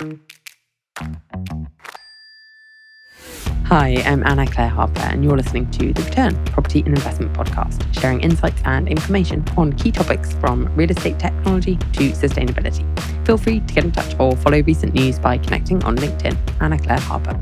Hi, 0.00 0.08
I'm 4.06 4.26
Anna 4.26 4.46
Clare 4.46 4.70
Harper, 4.70 5.00
and 5.00 5.22
you're 5.22 5.36
listening 5.36 5.70
to 5.72 5.92
The 5.92 6.02
Return 6.04 6.42
Property 6.46 6.78
and 6.80 6.96
Investment 6.96 7.34
Podcast, 7.34 7.84
sharing 8.00 8.22
insights 8.22 8.62
and 8.64 8.88
information 8.88 9.44
on 9.58 9.74
key 9.74 9.92
topics 9.92 10.32
from 10.36 10.74
real 10.74 10.90
estate 10.90 11.18
technology 11.18 11.76
to 11.76 12.12
sustainability. 12.12 12.82
Feel 13.26 13.36
free 13.36 13.60
to 13.60 13.74
get 13.74 13.84
in 13.84 13.92
touch 13.92 14.18
or 14.18 14.34
follow 14.36 14.62
recent 14.62 14.94
news 14.94 15.18
by 15.18 15.36
connecting 15.36 15.84
on 15.84 15.96
LinkedIn. 15.96 16.34
Anna 16.62 16.78
Clare 16.78 17.00
Harper. 17.00 17.38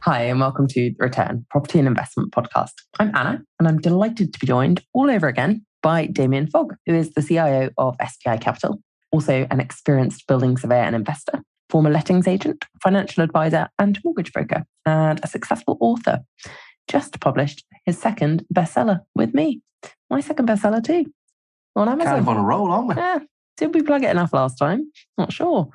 Hi, 0.00 0.24
and 0.24 0.40
welcome 0.40 0.66
to 0.68 0.90
The 0.90 0.96
Return 0.98 1.46
Property 1.48 1.78
and 1.78 1.88
Investment 1.88 2.32
Podcast. 2.32 2.72
I'm 2.98 3.16
Anna, 3.16 3.42
and 3.58 3.66
I'm 3.66 3.78
delighted 3.80 4.34
to 4.34 4.38
be 4.38 4.46
joined 4.46 4.84
all 4.92 5.10
over 5.10 5.26
again 5.26 5.64
by 5.82 6.04
Damien 6.04 6.48
Fogg, 6.48 6.74
who 6.84 6.94
is 6.94 7.12
the 7.14 7.22
CIO 7.22 7.70
of 7.78 7.96
SPI 8.06 8.36
Capital, 8.36 8.82
also 9.12 9.46
an 9.50 9.60
experienced 9.60 10.26
building 10.26 10.56
surveyor 10.56 10.82
and 10.82 10.96
investor, 10.96 11.42
former 11.70 11.90
lettings 11.90 12.26
agent, 12.26 12.64
financial 12.82 13.22
advisor, 13.22 13.68
and 13.78 14.00
mortgage 14.04 14.32
broker, 14.32 14.64
and 14.86 15.20
a 15.22 15.26
successful 15.28 15.76
author. 15.80 16.20
Just 16.88 17.20
published 17.20 17.64
his 17.86 17.98
second 17.98 18.44
bestseller 18.52 19.00
with 19.14 19.34
me. 19.34 19.60
My 20.10 20.20
second 20.20 20.48
bestseller, 20.48 20.82
too, 20.82 21.12
on 21.76 21.88
Amazon. 21.88 22.14
Kind 22.14 22.20
of 22.22 22.28
on 22.28 22.36
a 22.38 22.42
roll, 22.42 22.70
aren't 22.70 22.88
we? 22.88 22.94
Yeah. 22.96 23.20
Did 23.58 23.74
we 23.74 23.82
plug 23.82 24.02
it 24.02 24.10
enough 24.10 24.32
last 24.32 24.56
time? 24.56 24.90
Not 25.16 25.32
sure. 25.32 25.68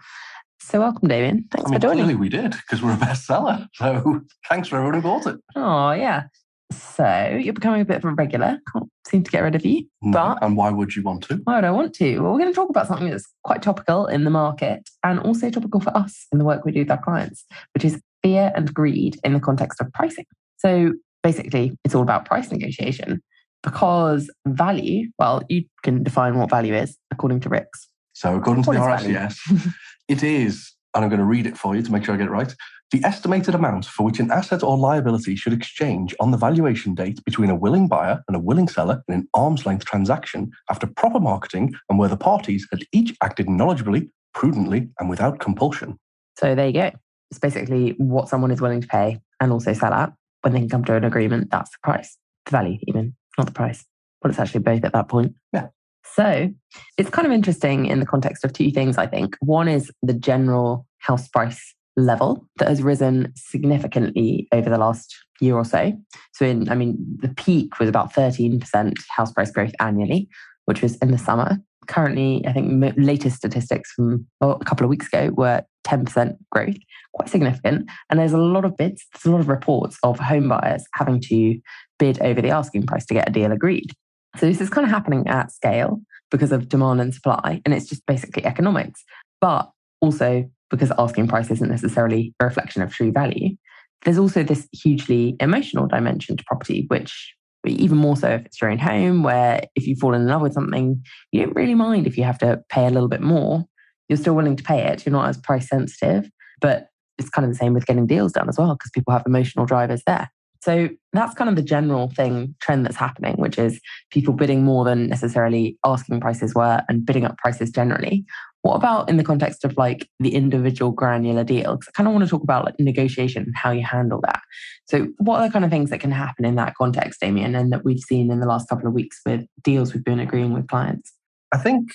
So 0.60 0.80
welcome, 0.80 1.08
Damien. 1.08 1.46
Thanks 1.52 1.70
I 1.70 1.72
mean, 1.72 1.80
for 1.80 1.88
joining. 1.88 2.04
clearly 2.06 2.16
we 2.20 2.30
did 2.30 2.52
because 2.52 2.82
we're 2.82 2.94
a 2.94 2.98
bestseller. 2.98 3.68
So 3.74 4.22
thanks 4.50 4.68
for 4.68 4.78
everyone 4.78 4.96
who 4.96 5.02
bought 5.02 5.28
it. 5.28 5.38
Oh, 5.56 5.92
yeah. 5.92 6.24
So 6.72 7.40
you're 7.40 7.54
becoming 7.54 7.82
a 7.82 7.86
bit 7.86 7.98
of 7.98 8.06
a 8.06 8.12
regular. 8.12 8.60
Can't 8.74 8.90
seem 9.08 9.24
to 9.24 9.32
get 9.32 9.42
rid 9.42 9.56
of 9.56 9.66
you. 9.66 9.88
But 10.02 10.40
and 10.42 10.58
why 10.58 10.70
would 10.72 10.96
you 10.96 11.04
want 11.04 11.24
to? 11.24 11.36
why 11.44 11.56
would 11.56 11.64
I 11.64 11.72
want 11.72 11.94
to? 11.96 12.20
Well, 12.20 12.34
we're 12.34 12.40
going 12.40 12.52
to 12.52 12.56
talk 12.56 12.70
about 12.70 12.88
something 12.88 13.10
that's 13.10 13.28
quite 13.44 13.62
topical 13.62 14.08
in 14.08 14.24
the 14.24 14.30
market 14.30 14.90
and 15.04 15.20
also 15.20 15.50
topical 15.50 15.80
for 15.80 15.96
us 15.96 16.28
in 16.32 16.40
the 16.40 16.46
work 16.46 16.66
we 16.66 16.72
do 16.72 16.80
with 16.80 16.92
our 16.92 17.02
clients, 17.02 17.46
which 17.74 17.86
is 17.86 18.02
fear 18.22 18.52
and 18.56 18.74
greed 18.74 19.18
in 19.24 19.34
the 19.34 19.40
context 19.40 19.80
of 19.80 19.92
pricing. 19.94 20.26
So 20.58 20.94
basically, 21.24 21.78
it's 21.84 21.96
all 21.96 22.02
about 22.02 22.26
price 22.26 22.52
negotiation 22.52 23.22
because 23.64 24.30
value, 24.46 25.10
well, 25.20 25.42
you 25.50 25.66
can 25.84 26.04
define 26.04 26.38
what 26.38 26.50
value 26.50 26.74
is 26.74 26.98
according 27.12 27.42
to 27.42 27.50
RICS. 27.50 27.88
So 28.14 28.36
according 28.36 28.64
to 28.64 28.72
the? 28.72 28.78
RSCS, 28.78 29.74
it 30.08 30.24
is, 30.24 30.74
and 30.98 31.04
I'm 31.04 31.10
going 31.12 31.20
to 31.20 31.26
read 31.26 31.46
it 31.46 31.56
for 31.56 31.76
you 31.76 31.84
to 31.84 31.92
make 31.92 32.04
sure 32.04 32.16
I 32.16 32.18
get 32.18 32.26
it 32.26 32.32
right. 32.32 32.52
The 32.90 33.04
estimated 33.06 33.54
amount 33.54 33.86
for 33.86 34.04
which 34.04 34.20
an 34.20 34.32
asset 34.32 34.64
or 34.64 34.76
liability 34.76 35.36
should 35.36 35.54
exchange 35.54 36.16
on 36.20 36.32
the 36.32 36.38
valuation 36.38 36.96
date 36.96 37.24
between 37.24 37.52
a 37.52 37.56
willing 37.56 37.88
buyer 37.88 38.24
and 38.28 38.36
a 38.36 38.40
willing 38.40 38.68
seller 38.68 39.04
in 39.08 39.14
an 39.14 39.28
arm's 39.36 39.68
length 39.68 39.86
transaction 39.86 40.50
after 40.72 40.88
proper 40.88 41.20
marketing 41.20 41.76
and 41.88 42.00
where 42.00 42.10
the 42.10 42.18
parties 42.18 42.68
had 42.72 42.82
each 42.94 43.16
acted 43.22 43.46
knowledgeably, 43.46 44.10
prudently, 44.34 44.90
and 45.00 45.08
without 45.08 45.40
compulsion. 45.40 46.00
So 46.36 46.56
there 46.56 46.66
you 46.66 46.74
go. 46.74 46.92
It's 47.30 47.40
basically 47.40 47.92
what 48.00 48.28
someone 48.28 48.50
is 48.50 48.60
willing 48.60 48.82
to 48.82 48.88
pay 48.88 49.20
and 49.40 49.52
also 49.52 49.74
sell 49.74 49.94
at. 49.94 50.12
When 50.42 50.54
they 50.54 50.60
can 50.62 50.70
come 50.70 50.86
to 50.86 50.96
an 50.96 51.04
agreement, 51.04 51.52
that's 51.52 51.70
the 51.70 51.78
price, 51.84 52.18
the 52.48 52.52
value, 52.52 52.80
even, 52.88 53.16
not 53.38 53.46
the 53.46 53.54
price. 53.54 53.86
Well, 54.24 54.32
it's 54.32 54.40
actually 54.40 54.62
both 54.62 54.84
at 54.84 54.94
that 54.94 55.10
point. 55.10 55.36
Yeah. 55.54 55.68
So 56.16 56.50
it's 56.98 57.12
kind 57.12 57.28
of 57.28 57.32
interesting 57.32 57.86
in 57.86 58.00
the 58.00 58.06
context 58.06 58.44
of 58.44 58.52
two 58.52 58.72
things, 58.72 58.98
I 58.98 59.06
think. 59.06 59.36
One 59.42 59.68
is 59.68 59.92
the 60.02 60.14
general 60.14 60.87
house 61.00 61.28
price 61.28 61.74
level 61.96 62.48
that 62.58 62.70
has 62.70 62.82
risen 62.82 63.34
significantly 63.36 64.48
over 64.52 64.70
the 64.70 64.78
last 64.78 65.16
year 65.42 65.56
or 65.56 65.66
so. 65.66 65.92
So, 66.34 66.46
in, 66.46 66.70
I 66.70 66.76
mean, 66.76 66.98
the 67.20 67.30
peak 67.30 67.80
was 67.80 67.90
about 67.90 68.14
13% 68.14 68.94
house 69.10 69.32
price 69.32 69.52
growth 69.52 69.74
annually, 69.80 70.30
which 70.66 70.82
was 70.82 70.96
in 70.98 71.12
the 71.12 71.18
summer. 71.18 71.58
Currently, 71.88 72.44
I 72.46 72.54
think 72.54 72.96
latest 72.98 73.38
statistics 73.38 73.92
from 73.92 74.28
well, 74.42 74.58
a 74.62 74.66
couple 74.66 74.84
of 74.84 74.90
weeks 74.90 75.08
ago 75.08 75.32
were 75.36 75.64
10% 75.86 76.36
growth, 76.52 76.76
quite 77.14 77.30
significant. 77.30 77.90
And 78.10 78.20
there's 78.20 78.34
a 78.34 78.38
lot 78.38 78.66
of 78.66 78.76
bids, 78.78 79.06
there's 79.14 79.26
a 79.26 79.32
lot 79.32 79.40
of 79.40 79.48
reports 79.48 79.98
of 80.04 80.20
home 80.20 80.50
buyers 80.50 80.86
having 80.94 81.22
to 81.22 81.60
bid 81.98 82.22
over 82.22 82.42
the 82.42 82.50
asking 82.50 82.86
price 82.86 83.06
to 83.06 83.14
get 83.14 83.30
a 83.30 83.32
deal 83.32 83.52
agreed. 83.52 83.94
So 84.38 84.46
this 84.46 84.62
is 84.62 84.70
kind 84.70 84.86
of 84.86 84.92
happening 84.92 85.28
at 85.28 85.52
scale 85.52 86.02
because 86.30 86.52
of 86.52 86.70
demand 86.70 87.02
and 87.02 87.14
supply, 87.14 87.62
and 87.66 87.74
it's 87.74 87.88
just 87.88 88.06
basically 88.06 88.46
economics. 88.46 89.04
But 89.40 89.70
also 90.02 90.50
because 90.70 90.92
asking 90.98 91.28
price 91.28 91.50
isn't 91.52 91.70
necessarily 91.70 92.34
a 92.40 92.46
reflection 92.46 92.82
of 92.82 92.94
true 92.94 93.12
value, 93.12 93.56
there's 94.04 94.18
also 94.18 94.44
this 94.44 94.68
hugely 94.72 95.36
emotional 95.40 95.88
dimension 95.88 96.38
to 96.38 96.44
property, 96.46 96.86
which 96.88 97.34
even 97.66 97.98
more 97.98 98.16
so 98.16 98.30
if 98.30 98.46
it's 98.46 98.62
your 98.62 98.70
own 98.70 98.78
home, 98.78 99.24
where 99.24 99.64
if 99.76 99.88
you 99.88 99.96
fall 99.96 100.14
in 100.14 100.28
love 100.28 100.42
with 100.42 100.54
something, 100.54 101.04
you 101.32 101.44
don't 101.44 101.56
really 101.56 101.76
mind 101.76 102.08
if 102.08 102.18
you 102.18 102.24
have 102.24 102.38
to 102.38 102.62
pay 102.70 102.86
a 102.86 102.92
little 102.92 103.10
bit 103.10 103.22
more. 103.22 103.66
You're 104.08 104.18
still 104.18 104.36
willing 104.36 104.56
to 104.56 104.64
pay 104.64 104.88
it. 104.88 105.06
You're 105.06 105.14
not 105.14 105.28
as 105.28 105.38
price 105.38 105.68
sensitive, 105.68 106.30
but 106.62 106.88
it's 107.18 107.30
kind 107.30 107.46
of 107.46 107.52
the 107.52 107.58
same 107.58 107.74
with 107.74 107.86
getting 107.86 108.08
deals 108.08 108.32
done 108.32 108.48
as 108.48 108.58
well, 108.58 108.76
because 108.76 108.92
people 108.92 109.12
have 109.12 109.24
emotional 109.26 109.66
drivers 109.66 110.04
there. 110.06 110.30
So 110.62 110.90
that's 111.14 111.34
kind 111.34 111.50
of 111.50 111.56
the 111.56 111.62
general 111.62 112.10
thing, 112.10 112.56
trend 112.62 112.86
that's 112.86 112.96
happening, 112.96 113.36
which 113.36 113.58
is 113.58 113.80
people 114.12 114.34
bidding 114.34 114.64
more 114.64 114.86
than 114.86 115.08
necessarily 115.08 115.78
asking 115.86 116.20
prices 116.20 116.54
were 116.56 116.82
and 116.88 117.06
bidding 117.06 117.26
up 117.26 117.38
prices 117.38 117.70
generally. 117.70 118.26
What 118.68 118.76
about 118.76 119.10
in 119.10 119.16
the 119.16 119.24
context 119.24 119.64
of 119.64 119.78
like 119.78 120.10
the 120.20 120.36
individual 120.36 120.92
granular 120.92 121.46
deal? 121.46 121.78
Because 121.78 121.88
I 121.88 121.92
kind 121.96 122.06
of 122.06 122.14
want 122.14 122.26
to 122.26 122.30
talk 122.30 122.44
about 122.44 122.66
like 122.66 122.78
negotiation 122.80 123.44
and 123.44 123.56
how 123.56 123.72
you 123.72 123.82
handle 123.82 124.20
that. 124.26 124.42
So, 124.90 125.08
what 125.20 125.40
are 125.40 125.48
the 125.48 125.54
kind 125.54 125.64
of 125.64 125.72
things 125.72 125.90
that 125.90 126.02
can 126.02 126.12
happen 126.12 126.44
in 126.44 126.56
that 126.56 126.76
context, 126.76 127.22
Damien, 127.22 127.56
and 127.56 127.72
that 127.72 127.86
we've 127.86 128.02
seen 128.02 128.30
in 128.30 128.42
the 128.42 128.46
last 128.46 128.68
couple 128.68 128.86
of 128.86 128.94
weeks 128.94 129.22
with 129.26 129.46
deals 129.64 129.94
we've 129.94 130.04
been 130.04 130.20
agreeing 130.20 130.52
with 130.52 130.68
clients? 130.68 131.14
I 131.54 131.60
think 131.60 131.92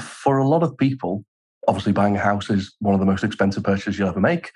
for 0.00 0.38
a 0.38 0.48
lot 0.48 0.62
of 0.62 0.78
people, 0.78 1.22
obviously 1.68 1.92
buying 1.92 2.16
a 2.16 2.20
house 2.20 2.48
is 2.48 2.74
one 2.78 2.94
of 2.94 3.00
the 3.00 3.06
most 3.06 3.22
expensive 3.22 3.64
purchases 3.64 3.98
you'll 3.98 4.08
ever 4.08 4.20
make. 4.20 4.52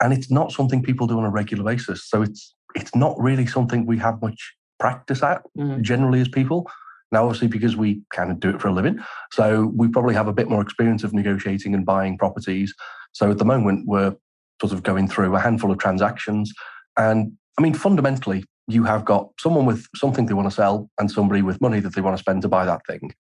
And 0.00 0.12
it's 0.12 0.30
not 0.30 0.52
something 0.52 0.80
people 0.80 1.08
do 1.08 1.18
on 1.18 1.24
a 1.24 1.30
regular 1.30 1.64
basis. 1.64 2.08
So 2.08 2.22
it's 2.22 2.54
it's 2.76 2.94
not 2.94 3.18
really 3.18 3.46
something 3.46 3.84
we 3.84 3.98
have 3.98 4.22
much 4.22 4.54
practice 4.78 5.24
at 5.24 5.42
Mhm. 5.58 5.82
generally 5.82 6.20
as 6.20 6.28
people. 6.28 6.70
Now, 7.12 7.24
obviously, 7.24 7.48
because 7.48 7.76
we 7.76 8.02
kind 8.14 8.30
of 8.30 8.40
do 8.40 8.50
it 8.50 8.60
for 8.60 8.68
a 8.68 8.72
living, 8.72 8.98
so 9.32 9.72
we 9.74 9.88
probably 9.88 10.14
have 10.14 10.28
a 10.28 10.32
bit 10.32 10.48
more 10.48 10.62
experience 10.62 11.02
of 11.04 11.12
negotiating 11.12 11.74
and 11.74 11.84
buying 11.84 12.16
properties. 12.16 12.72
So 13.12 13.30
at 13.30 13.38
the 13.38 13.44
moment, 13.44 13.86
we're 13.86 14.14
sort 14.60 14.72
of 14.72 14.82
going 14.82 15.08
through 15.08 15.34
a 15.34 15.40
handful 15.40 15.70
of 15.70 15.78
transactions. 15.78 16.52
And 16.96 17.32
I 17.58 17.62
mean, 17.62 17.74
fundamentally, 17.74 18.44
you 18.68 18.84
have 18.84 19.04
got 19.04 19.30
someone 19.38 19.66
with 19.66 19.86
something 19.96 20.26
they 20.26 20.34
want 20.34 20.48
to 20.48 20.54
sell 20.54 20.88
and 20.98 21.10
somebody 21.10 21.42
with 21.42 21.60
money 21.60 21.80
that 21.80 21.94
they 21.94 22.00
want 22.00 22.16
to 22.16 22.22
spend 22.22 22.42
to 22.42 22.48
buy 22.48 22.64
that 22.64 22.82
thing. 22.86 23.12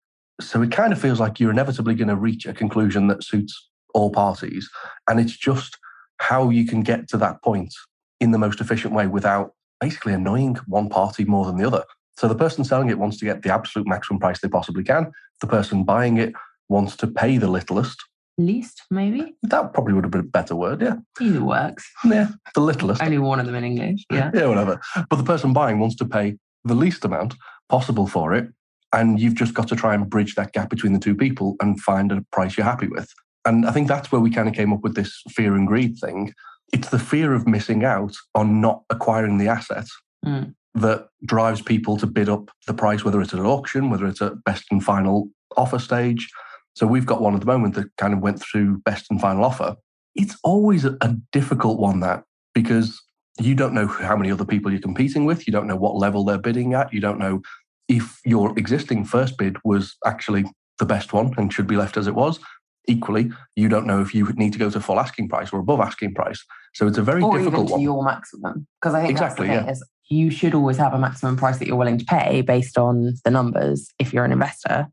So 0.41 0.63
it 0.63 0.71
kind 0.71 0.93
of 0.93 1.01
feels 1.01 1.19
like 1.19 1.41
you're 1.41 1.51
inevitably 1.51 1.95
going 1.95 2.09
to 2.09 2.17
reach 2.17 2.47
a 2.47 2.53
conclusion 2.53 3.07
that 3.09 3.25
suits 3.25 3.71
all 3.95 4.11
parties. 4.11 4.69
And 5.09 5.19
it's 5.19 5.37
just 5.37 5.79
how 6.19 6.51
you 6.51 6.67
can 6.67 6.83
get 6.83 7.09
to 7.09 7.17
that 7.19 7.43
point 7.43 7.73
in 8.21 8.31
the 8.33 8.39
most 8.39 8.61
efficient 8.61 8.93
way 8.93 9.07
without 9.07 9.53
basically 9.81 10.13
annoying 10.13 10.57
one 10.67 10.89
party 10.89 11.25
more 11.25 11.47
than 11.47 11.57
the 11.57 11.67
other. 11.67 11.85
So 12.19 12.27
the 12.27 12.35
person 12.35 12.65
selling 12.65 12.91
it 12.91 12.99
wants 12.99 13.17
to 13.19 13.25
get 13.25 13.43
the 13.43 13.55
absolute 13.55 13.87
maximum 13.87 14.19
price 14.19 14.41
they 14.41 14.49
possibly 14.49 14.83
can. 14.83 15.13
The 15.41 15.47
person 15.47 15.85
buying 15.85 16.17
it 16.17 16.33
wants 16.69 16.97
to 16.97 17.07
pay 17.07 17.39
the 17.39 17.47
littlest. 17.47 18.03
Least, 18.37 18.83
maybe? 18.91 19.37
That 19.45 19.73
probably 19.73 19.95
would 19.95 20.03
have 20.03 20.11
been 20.11 20.23
a 20.23 20.25
better 20.25 20.57
word, 20.57 20.83
yeah. 20.83 20.97
Either 21.21 21.45
works. 21.45 21.89
Yeah, 22.05 22.31
the 22.57 22.61
littlest. 22.61 23.01
Only 23.03 23.19
one 23.19 23.39
of 23.39 23.47
them 23.47 23.55
in 23.55 23.63
English. 23.63 24.05
Yeah. 24.13 24.33
yeah, 24.35 24.47
whatever. 24.47 24.81
But 25.09 25.15
the 25.15 25.23
person 25.23 25.53
buying 25.53 25.79
wants 25.79 25.95
to 25.97 26.05
pay 26.05 26.37
the 26.65 26.75
least 26.75 27.05
amount 27.05 27.37
possible 27.69 28.09
for 28.09 28.35
it. 28.35 28.49
And 28.93 29.21
you've 29.21 29.37
just 29.37 29.55
got 29.55 29.69
to 29.69 29.77
try 29.77 29.95
and 29.95 30.11
bridge 30.11 30.35
that 30.35 30.53
gap 30.53 30.71
between 30.71 30.95
the 30.95 30.99
two 30.99 31.15
people 31.15 31.55
and 31.61 31.81
find 31.81 32.11
a 32.11 32.25
price 32.33 32.57
you're 32.57 32.65
happy 32.65 32.89
with. 32.89 33.09
And 33.45 33.65
I 33.65 33.71
think 33.71 33.87
that's 33.87 34.11
where 34.11 34.21
we 34.21 34.31
kind 34.31 34.49
of 34.49 34.55
came 34.55 34.73
up 34.73 34.83
with 34.83 34.97
this 34.97 35.23
fear 35.31 35.55
and 35.55 35.69
greed 35.69 35.99
thing. 36.01 36.33
It's 36.73 36.89
the 36.89 36.99
fear 36.99 37.33
of 37.33 37.47
missing 37.47 37.85
out 37.85 38.15
on 38.35 38.61
not 38.61 38.83
acquiring 38.91 39.39
the 39.39 39.47
asset 39.47 39.87
Mm. 40.27 40.55
That 40.75 41.09
drives 41.25 41.63
people 41.63 41.97
to 41.99 42.07
bid 42.07 42.29
up 42.29 42.51
the 42.67 42.75
price, 42.75 43.05
whether 43.05 43.21
it's 43.21 43.35
at 43.35 43.41
an 43.41 43.47
auction, 43.47 43.91
whether 43.91 44.07
it's 44.07 44.23
at 44.23 44.45
best 44.45 44.67
and 44.71 44.85
final 44.85 45.29
offer 45.57 45.79
stage. 45.79 46.31
So 46.75 46.87
we've 46.87 47.07
got 47.07 47.21
one 47.21 47.35
at 47.35 47.41
the 47.41 47.47
moment 47.47 47.75
that 47.75 47.89
kind 47.97 48.15
of 48.15 48.21
went 48.21 48.41
through 48.41 48.79
best 48.79 49.07
and 49.11 49.21
final 49.21 49.45
offer. 49.45 49.77
It's 50.15 50.37
always 50.45 50.85
a, 50.85 51.17
difficult 51.33 51.79
one 51.79 52.01
that 52.01 52.25
because 52.55 53.01
you 53.41 53.55
don't 53.55 53.75
know 53.75 53.87
how 53.87 54.17
many 54.17 54.31
other 54.31 54.45
people 54.45 54.71
you're 54.71 54.81
competing 54.81 55.25
with, 55.25 55.47
you 55.47 55.53
don't 55.53 55.67
know 55.67 55.77
what 55.77 55.97
level 55.97 56.25
they're 56.25 56.39
bidding 56.39 56.75
at, 56.75 56.93
you 56.93 57.01
don't 57.01 57.19
know 57.19 57.43
if 57.89 58.21
your 58.25 58.57
existing 58.59 59.05
first 59.05 59.39
bid 59.39 59.57
was 59.65 59.97
actually 60.05 60.45
the 60.79 60.87
best 60.87 61.13
one 61.13 61.35
and 61.37 61.53
should 61.53 61.67
be 61.67 61.77
left 61.77 61.97
as 61.97 62.07
it 62.07 62.15
was. 62.15 62.39
Equally, 62.87 63.31
you 63.55 63.69
don't 63.69 63.87
know 63.87 64.01
if 64.01 64.15
you 64.15 64.27
need 64.33 64.53
to 64.53 64.59
go 64.59 64.71
to 64.71 64.81
full 64.81 64.99
asking 64.99 65.29
price 65.29 65.53
or 65.53 65.61
above 65.61 65.81
asking 65.81 66.15
price. 66.15 66.45
So 66.75 66.87
it's 66.87 66.99
a 66.99 67.03
very 67.03 67.23
or 67.23 67.33
even 67.33 67.45
difficult 67.45 67.69
to 67.69 67.73
one. 67.75 67.81
your 67.83 68.03
maximum. 68.03 68.67
Because 68.81 68.95
I 68.95 69.01
think 69.01 69.13
Exactly, 69.13 69.49
thing 69.49 69.69
is 69.69 69.85
you 70.09 70.31
should 70.31 70.55
always 70.55 70.77
have 70.79 70.95
a 70.95 70.99
maximum 70.99 71.37
price 71.37 71.59
that 71.59 71.67
you're 71.67 71.77
willing 71.77 71.99
to 71.99 72.05
pay 72.05 72.41
based 72.41 72.79
on 72.79 73.15
the 73.25 73.31
numbers. 73.31 73.89
If 73.99 74.13
you're 74.13 74.25
an 74.25 74.33
investor, 74.33 74.89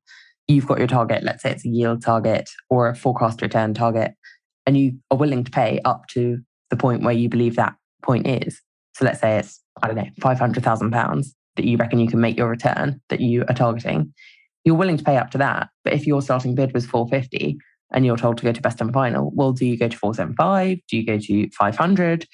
you've 0.47 0.67
got 0.67 0.77
your 0.77 0.87
target. 0.87 1.23
Let's 1.23 1.43
say 1.43 1.51
it's 1.51 1.65
a 1.65 1.69
yield 1.69 2.03
target 2.03 2.49
or 2.69 2.89
a 2.89 2.95
forecast 2.95 3.41
return 3.41 3.73
target, 3.73 4.13
and 4.65 4.77
you 4.77 4.99
are 5.11 5.17
willing 5.17 5.43
to 5.43 5.51
pay 5.51 5.79
up 5.85 6.07
to 6.09 6.39
the 6.69 6.77
point 6.77 7.03
where 7.03 7.13
you 7.13 7.29
believe 7.29 7.55
that 7.55 7.75
point 8.03 8.27
is. 8.27 8.61
So 8.93 9.05
let's 9.05 9.19
say 9.19 9.37
it's 9.37 9.61
I 9.81 9.87
don't 9.87 9.95
know 9.95 10.09
five 10.19 10.39
hundred 10.39 10.63
thousand 10.63 10.91
pounds 10.91 11.35
that 11.55 11.65
you 11.65 11.77
reckon 11.77 11.99
you 11.99 12.07
can 12.07 12.19
make 12.19 12.37
your 12.37 12.49
return 12.49 13.01
that 13.09 13.21
you 13.21 13.43
are 13.47 13.55
targeting. 13.55 14.13
You're 14.63 14.75
willing 14.75 14.97
to 14.97 15.03
pay 15.03 15.17
up 15.17 15.31
to 15.31 15.37
that, 15.37 15.69
but 15.83 15.93
if 15.93 16.07
your 16.07 16.21
starting 16.21 16.55
bid 16.55 16.73
was 16.73 16.85
four 16.85 17.07
fifty, 17.07 17.57
and 17.91 18.05
you're 18.05 18.17
told 18.17 18.37
to 18.37 18.43
go 18.43 18.51
to 18.51 18.61
best 18.61 18.81
and 18.81 18.91
final. 18.91 19.31
Well, 19.33 19.53
do 19.53 19.65
you 19.65 19.77
go 19.77 19.87
to 19.87 19.97
475? 19.97 20.79
Do 20.87 20.97
you 20.97 21.05
go 21.05 21.17
to 21.17 21.49
500? 21.51 22.27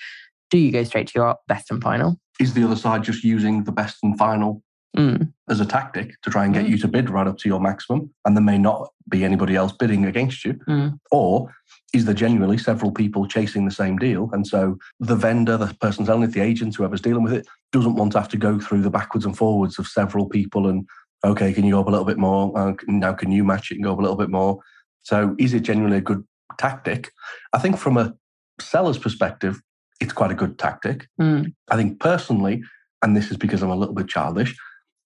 Do 0.49 0.57
you 0.57 0.71
go 0.71 0.83
straight 0.83 1.07
to 1.07 1.13
your 1.15 1.35
best 1.47 1.69
and 1.71 1.81
final? 1.81 2.19
Is 2.41 2.53
the 2.55 2.63
other 2.63 2.75
side 2.75 3.03
just 3.03 3.23
using 3.23 3.63
the 3.63 3.71
best 3.71 3.97
and 4.03 4.17
final 4.17 4.63
Mm. 4.97 5.31
as 5.47 5.61
a 5.61 5.65
tactic 5.65 6.19
to 6.21 6.29
try 6.29 6.43
and 6.43 6.53
get 6.53 6.65
Mm. 6.65 6.69
you 6.71 6.77
to 6.79 6.87
bid 6.87 7.09
right 7.09 7.27
up 7.27 7.37
to 7.37 7.47
your 7.47 7.61
maximum? 7.61 8.09
And 8.25 8.35
there 8.35 8.43
may 8.43 8.57
not 8.57 8.89
be 9.07 9.23
anybody 9.23 9.55
else 9.55 9.71
bidding 9.71 10.03
against 10.05 10.43
you. 10.43 10.55
Mm. 10.67 10.99
Or 11.11 11.53
is 11.93 12.03
there 12.05 12.13
genuinely 12.15 12.57
several 12.57 12.91
people 12.91 13.25
chasing 13.27 13.63
the 13.63 13.71
same 13.83 13.97
deal? 13.97 14.29
And 14.33 14.45
so 14.45 14.77
the 14.99 15.15
vendor, 15.15 15.55
the 15.55 15.73
person 15.79 16.05
selling 16.05 16.23
it, 16.23 16.33
the 16.33 16.41
agent, 16.41 16.75
whoever's 16.75 16.99
dealing 17.07 17.23
with 17.23 17.31
it, 17.33 17.47
doesn't 17.71 17.95
want 17.95 18.11
to 18.13 18.19
have 18.19 18.27
to 18.29 18.37
go 18.37 18.59
through 18.59 18.81
the 18.81 18.89
backwards 18.89 19.25
and 19.25 19.37
forwards 19.37 19.79
of 19.79 19.87
several 19.87 20.27
people 20.27 20.67
and, 20.67 20.85
okay, 21.23 21.53
can 21.53 21.63
you 21.63 21.73
go 21.75 21.79
up 21.81 21.87
a 21.87 21.91
little 21.91 22.05
bit 22.11 22.17
more? 22.17 22.51
Uh, 22.57 22.73
now, 22.87 23.13
can 23.13 23.31
you 23.31 23.43
match 23.45 23.71
it 23.71 23.75
and 23.75 23.83
go 23.85 23.93
up 23.93 23.99
a 23.99 24.01
little 24.01 24.17
bit 24.17 24.29
more? 24.31 24.59
So 25.03 25.35
is 25.37 25.53
it 25.53 25.61
genuinely 25.61 25.99
a 25.99 26.01
good 26.01 26.25
tactic? 26.57 27.11
I 27.53 27.59
think 27.59 27.77
from 27.77 27.95
a 27.97 28.13
seller's 28.59 28.97
perspective, 28.97 29.61
it's 30.01 30.11
quite 30.13 30.31
a 30.31 30.35
good 30.35 30.57
tactic. 30.59 31.07
Mm. 31.19 31.53
I 31.69 31.75
think 31.77 31.99
personally, 31.99 32.63
and 33.01 33.15
this 33.15 33.31
is 33.31 33.37
because 33.37 33.61
I'm 33.61 33.69
a 33.69 33.75
little 33.75 33.95
bit 33.95 34.07
childish, 34.09 34.55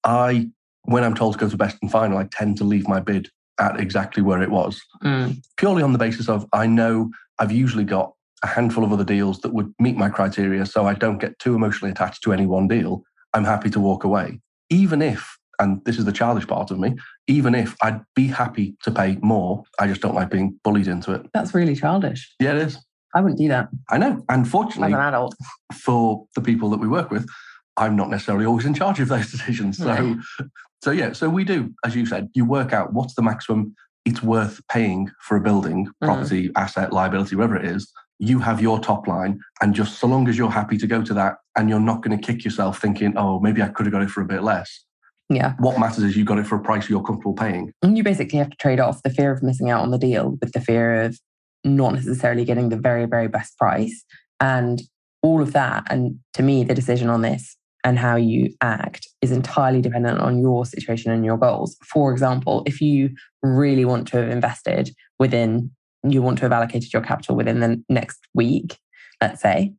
I, 0.04 0.50
when 0.84 1.04
I'm 1.04 1.14
told 1.16 1.34
to 1.34 1.40
go 1.40 1.50
to 1.50 1.58
best 1.58 1.78
and 1.82 1.92
final, 1.92 2.18
I 2.18 2.28
tend 2.32 2.58
to 2.58 2.64
leave 2.64 2.88
my 2.88 3.00
bid 3.00 3.30
at 3.60 3.80
exactly 3.80 4.22
where 4.24 4.42
it 4.42 4.50
was 4.52 4.82
Mm. 5.04 5.42
purely 5.58 5.84
on 5.84 5.92
the 5.94 5.98
basis 6.00 6.28
of 6.30 6.46
I 6.54 6.66
know 6.68 7.10
I've 7.40 7.52
usually 7.52 7.84
got 7.84 8.14
a 8.44 8.48
handful 8.48 8.84
of 8.84 8.92
other 8.92 9.04
deals 9.04 9.40
that 9.40 9.54
would 9.54 9.74
meet 9.80 9.96
my 9.98 10.10
criteria, 10.10 10.66
so 10.66 10.86
I 10.86 10.94
don't 10.94 11.18
get 11.20 11.38
too 11.40 11.56
emotionally 11.56 11.92
attached 11.92 12.24
to 12.24 12.34
any 12.34 12.46
one 12.46 12.68
deal. 12.68 13.04
I'm 13.34 13.46
happy 13.46 13.70
to 13.72 13.80
walk 13.80 14.04
away, 14.04 14.40
even 14.70 15.02
if, 15.02 15.38
and 15.60 15.84
this 15.86 15.98
is 15.98 16.06
the 16.06 16.12
childish 16.12 16.48
part 16.48 16.70
of 16.72 16.80
me, 16.80 16.96
even 17.28 17.56
if 17.56 17.76
I'd 17.82 18.02
be 18.16 18.28
happy 18.28 18.76
to 18.84 18.92
pay 18.92 19.18
more, 19.22 19.64
I 19.80 19.88
just 19.88 20.02
don't 20.02 20.16
like 20.16 20.30
being 20.30 20.60
bullied 20.64 20.88
into 20.88 21.14
it. 21.14 21.26
That's 21.34 21.54
really 21.54 21.76
childish. 21.76 22.34
Yeah, 22.40 22.52
it 22.52 22.58
is. 22.62 22.78
I 23.16 23.22
wouldn't 23.22 23.40
do 23.40 23.48
that 23.48 23.70
I 23.90 23.98
know. 23.98 24.24
Unfortunately, 24.30 24.94
as 24.94 25.00
an 25.00 25.06
adult. 25.06 25.36
for 25.74 26.26
the 26.36 26.42
people 26.42 26.70
that 26.72 26.80
we 26.80 26.88
work 26.88 27.10
with, 27.10 27.28
I'm 27.78 27.96
not 27.96 28.10
necessarily 28.10 28.46
always 28.46 28.66
in 28.66 28.74
charge 28.74 29.00
of 29.00 29.08
those 29.08 29.32
decisions. 29.32 29.78
So, 29.78 29.88
Right. 29.88 30.18
so 30.84 30.92
yeah, 30.92 31.14
so 31.14 31.30
we 31.30 31.44
do, 31.44 31.74
as 31.86 31.96
you 31.96 32.06
said, 32.06 32.30
you 32.34 32.46
work 32.46 32.74
out 32.74 32.94
what's 32.94 33.16
the 33.16 33.22
maximum 33.22 33.76
it's 34.06 34.22
worth 34.22 34.62
paying 34.68 35.10
for 35.20 35.36
a 35.36 35.42
building, 35.42 35.88
mm-hmm. 35.88 36.06
property, 36.06 36.52
asset, 36.56 36.94
liability, 36.94 37.36
whatever 37.36 37.58
it 37.58 37.66
is. 37.66 37.92
You 38.20 38.40
have 38.40 38.62
your 38.62 38.80
top 38.80 39.08
line, 39.08 39.40
and 39.62 39.74
just 39.74 40.00
so 40.00 40.08
long 40.08 40.30
as 40.30 40.38
you're 40.38 40.52
happy 40.52 40.78
to 40.78 40.88
go 40.88 41.02
to 41.02 41.14
that, 41.16 41.36
and 41.58 41.70
you're 41.70 41.82
not 41.82 42.02
going 42.02 42.18
to 42.18 42.26
kick 42.26 42.46
yourself 42.46 42.80
thinking, 42.80 43.18
"Oh, 43.18 43.42
maybe 43.42 43.62
I 43.62 43.68
could 43.68 43.88
have 43.88 43.94
got 43.94 44.04
it 44.04 44.10
for 44.10 44.22
a 44.22 44.26
bit 44.26 44.42
less." 44.42 44.86
Yeah. 45.30 45.54
What 45.58 45.80
matters 45.80 46.04
is 46.04 46.16
you 46.16 46.24
got 46.24 46.38
it 46.38 46.48
for 46.48 46.56
a 46.56 46.60
price 46.60 46.88
you're 46.88 47.04
comfortable 47.04 47.34
paying. 47.34 47.74
And 47.82 47.98
you 47.98 48.04
basically 48.04 48.38
have 48.38 48.52
to 48.52 48.58
trade 48.58 48.80
off 48.80 49.02
the 49.04 49.10
fear 49.10 49.32
of 49.32 49.42
missing 49.42 49.70
out 49.70 49.82
on 49.82 49.92
the 49.92 49.98
deal 49.98 50.38
with 50.40 50.52
the 50.52 50.62
fear 50.62 51.02
of 51.02 51.20
not 51.66 51.94
necessarily 51.94 52.46
getting 52.46 52.70
the 52.70 52.78
very, 52.78 53.06
very 53.06 53.28
best 53.28 53.58
price 53.58 54.06
and 54.40 54.82
all 55.22 55.42
of 55.42 55.54
that. 55.54 55.84
And 55.90 56.20
to 56.34 56.44
me, 56.44 56.64
the 56.64 56.76
decision 56.76 57.10
on 57.10 57.22
this 57.22 57.58
and 57.84 58.00
how 58.00 58.16
you 58.16 58.54
act 58.62 59.08
is 59.22 59.32
entirely 59.32 59.82
dependent 59.82 60.20
on 60.20 60.40
your 60.40 60.66
situation 60.66 61.12
and 61.12 61.26
your 61.26 61.38
goals. 61.38 61.76
For 61.84 62.12
example, 62.12 62.64
if 62.66 62.82
you 62.82 63.10
really 63.44 63.86
want 63.86 64.08
to 64.10 64.18
have 64.18 64.30
invested 64.30 64.92
within, 65.20 65.72
you 66.04 66.22
want 66.22 66.38
to 66.38 66.46
have 66.46 66.52
allocated 66.52 66.94
your 66.94 67.02
capital 67.02 67.36
within 67.36 67.60
the 67.60 67.84
next 67.90 68.20
week, 68.34 68.78
let's 69.22 69.42
say, 69.42 69.74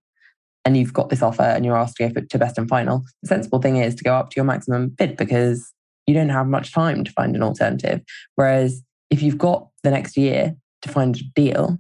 and 0.65 0.77
you've 0.77 0.93
got 0.93 1.09
this 1.09 1.23
offer 1.23 1.43
and 1.43 1.65
you're 1.65 1.77
asked 1.77 1.97
to 1.97 2.09
go 2.09 2.21
to 2.21 2.39
best 2.39 2.59
and 2.59 2.69
final, 2.69 3.05
the 3.23 3.29
sensible 3.29 3.61
thing 3.61 3.77
is 3.77 3.95
to 3.95 4.05
go 4.05 4.15
up 4.15 4.31
to 4.31 4.37
your 4.37 4.45
maximum 4.45 4.89
bid 4.89 5.17
because 5.17 5.73
you 6.09 6.15
don't 6.15 6.29
have 6.29 6.49
much 6.49 6.73
time 6.73 7.05
to 7.05 7.13
find 7.13 7.37
an 7.37 7.43
alternative. 7.43 8.01
Whereas 8.35 8.83
if 9.11 9.23
you've 9.23 9.39
got 9.39 9.69
the 9.85 9.91
next 9.93 10.17
year 10.17 10.57
to 10.87 10.93
find 10.93 11.17
a 11.17 11.23
deal, 11.35 11.79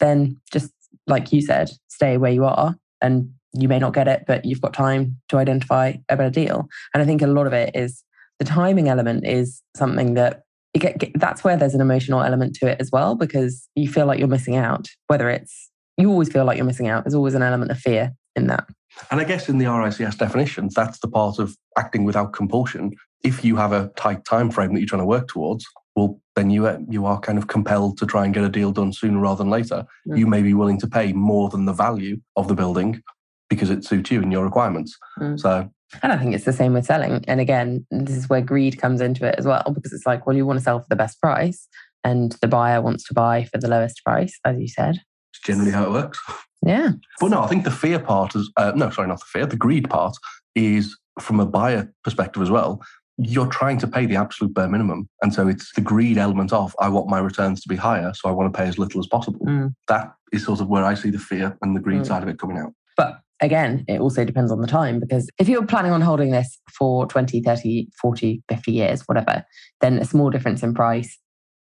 then 0.00 0.40
just 0.52 0.72
like 1.06 1.32
you 1.32 1.40
said, 1.40 1.70
stay 1.88 2.16
where 2.16 2.32
you 2.32 2.44
are 2.44 2.76
and 3.00 3.30
you 3.52 3.68
may 3.68 3.78
not 3.78 3.94
get 3.94 4.08
it, 4.08 4.24
but 4.26 4.44
you've 4.44 4.60
got 4.60 4.74
time 4.74 5.16
to 5.28 5.36
identify 5.36 5.94
a 6.08 6.16
better 6.16 6.30
deal. 6.30 6.68
And 6.92 7.02
I 7.02 7.06
think 7.06 7.22
a 7.22 7.26
lot 7.26 7.46
of 7.46 7.52
it 7.52 7.70
is 7.74 8.02
the 8.38 8.44
timing 8.44 8.88
element 8.88 9.26
is 9.26 9.62
something 9.76 10.14
that 10.14 10.42
get, 10.74 10.98
get- 10.98 11.18
that's 11.20 11.44
where 11.44 11.56
there's 11.56 11.74
an 11.74 11.80
emotional 11.80 12.22
element 12.22 12.56
to 12.56 12.66
it 12.66 12.80
as 12.80 12.90
well, 12.90 13.14
because 13.14 13.68
you 13.76 13.88
feel 13.88 14.06
like 14.06 14.18
you're 14.18 14.28
missing 14.28 14.56
out, 14.56 14.88
whether 15.06 15.28
it's 15.28 15.70
you 15.96 16.10
always 16.10 16.32
feel 16.32 16.44
like 16.44 16.56
you're 16.56 16.66
missing 16.66 16.88
out. 16.88 17.04
There's 17.04 17.14
always 17.14 17.34
an 17.34 17.42
element 17.42 17.70
of 17.70 17.78
fear 17.78 18.12
in 18.34 18.48
that. 18.48 18.66
And 19.10 19.20
I 19.20 19.24
guess 19.24 19.48
in 19.48 19.58
the 19.58 19.66
RICS 19.66 20.18
definitions, 20.18 20.74
that's 20.74 20.98
the 20.98 21.08
part 21.08 21.38
of 21.38 21.56
acting 21.78 22.04
without 22.04 22.32
compulsion. 22.32 22.92
If 23.22 23.44
you 23.44 23.56
have 23.56 23.72
a 23.72 23.92
tight 23.96 24.24
time 24.24 24.50
frame 24.50 24.74
that 24.74 24.80
you're 24.80 24.88
trying 24.88 25.02
to 25.02 25.06
work 25.06 25.28
towards, 25.28 25.64
well, 25.96 26.20
then 26.36 26.50
you 26.50 26.86
you 26.90 27.06
are 27.06 27.20
kind 27.20 27.38
of 27.38 27.46
compelled 27.46 27.98
to 27.98 28.06
try 28.06 28.24
and 28.24 28.34
get 28.34 28.44
a 28.44 28.48
deal 28.48 28.72
done 28.72 28.92
sooner 28.92 29.18
rather 29.18 29.38
than 29.38 29.50
later. 29.50 29.86
Mm. 30.08 30.18
You 30.18 30.26
may 30.26 30.42
be 30.42 30.54
willing 30.54 30.78
to 30.80 30.86
pay 30.86 31.12
more 31.12 31.48
than 31.48 31.64
the 31.64 31.72
value 31.72 32.20
of 32.36 32.48
the 32.48 32.54
building 32.54 33.02
because 33.48 33.70
it 33.70 33.84
suits 33.84 34.10
you 34.10 34.22
and 34.22 34.32
your 34.32 34.44
requirements. 34.44 34.96
Mm. 35.18 35.38
So 35.38 35.70
And 36.02 36.12
I 36.12 36.16
think 36.16 36.34
it's 36.34 36.44
the 36.44 36.52
same 36.52 36.72
with 36.72 36.86
selling. 36.86 37.24
And 37.28 37.40
again, 37.40 37.86
this 37.90 38.16
is 38.16 38.28
where 38.28 38.40
greed 38.40 38.80
comes 38.80 39.00
into 39.00 39.26
it 39.26 39.36
as 39.38 39.46
well, 39.46 39.64
because 39.72 39.92
it's 39.92 40.06
like, 40.06 40.26
well, 40.26 40.36
you 40.36 40.46
want 40.46 40.58
to 40.58 40.64
sell 40.64 40.80
for 40.80 40.86
the 40.88 40.96
best 40.96 41.20
price, 41.20 41.68
and 42.02 42.32
the 42.40 42.48
buyer 42.48 42.82
wants 42.82 43.04
to 43.04 43.14
buy 43.14 43.44
for 43.44 43.58
the 43.58 43.68
lowest 43.68 44.02
price, 44.04 44.38
as 44.44 44.58
you 44.58 44.68
said. 44.68 45.00
it's 45.32 45.40
generally 45.44 45.70
how 45.70 45.84
it 45.84 45.90
works. 45.90 46.20
Yeah. 46.66 46.92
But 47.20 47.28
no, 47.28 47.42
I 47.42 47.46
think 47.46 47.64
the 47.64 47.70
fear 47.70 47.98
part 47.98 48.34
is 48.34 48.50
uh, 48.56 48.72
no, 48.74 48.90
sorry, 48.90 49.08
not 49.08 49.20
the 49.20 49.26
fear. 49.26 49.46
The 49.46 49.56
greed 49.56 49.88
part 49.90 50.16
is 50.54 50.96
from 51.20 51.38
a 51.40 51.46
buyer 51.46 51.92
perspective 52.02 52.42
as 52.42 52.50
well. 52.50 52.82
You're 53.16 53.46
trying 53.46 53.78
to 53.78 53.86
pay 53.86 54.06
the 54.06 54.16
absolute 54.16 54.54
bare 54.54 54.68
minimum, 54.68 55.08
and 55.22 55.32
so 55.32 55.46
it's 55.46 55.72
the 55.74 55.80
greed 55.80 56.18
element 56.18 56.52
of 56.52 56.74
I 56.80 56.88
want 56.88 57.08
my 57.08 57.18
returns 57.20 57.60
to 57.62 57.68
be 57.68 57.76
higher, 57.76 58.12
so 58.14 58.28
I 58.28 58.32
want 58.32 58.52
to 58.52 58.56
pay 58.58 58.66
as 58.66 58.78
little 58.78 59.00
as 59.00 59.06
possible. 59.06 59.46
Mm. 59.46 59.74
That 59.88 60.12
is 60.32 60.44
sort 60.44 60.60
of 60.60 60.68
where 60.68 60.84
I 60.84 60.94
see 60.94 61.10
the 61.10 61.18
fear 61.18 61.56
and 61.62 61.76
the 61.76 61.80
greed 61.80 62.00
Mm. 62.02 62.06
side 62.06 62.22
of 62.24 62.28
it 62.28 62.38
coming 62.40 62.58
out. 62.58 62.72
But 62.96 63.20
again, 63.40 63.84
it 63.86 64.00
also 64.00 64.24
depends 64.24 64.50
on 64.50 64.60
the 64.60 64.66
time 64.66 64.98
because 64.98 65.28
if 65.38 65.48
you're 65.48 65.64
planning 65.66 65.92
on 65.92 66.00
holding 66.00 66.32
this 66.32 66.58
for 66.76 67.06
20, 67.06 67.40
30, 67.40 67.88
40, 68.00 68.42
50 68.48 68.72
years, 68.72 69.02
whatever, 69.02 69.44
then 69.80 69.98
a 69.98 70.04
small 70.04 70.30
difference 70.30 70.62
in 70.64 70.74
price, 70.74 71.16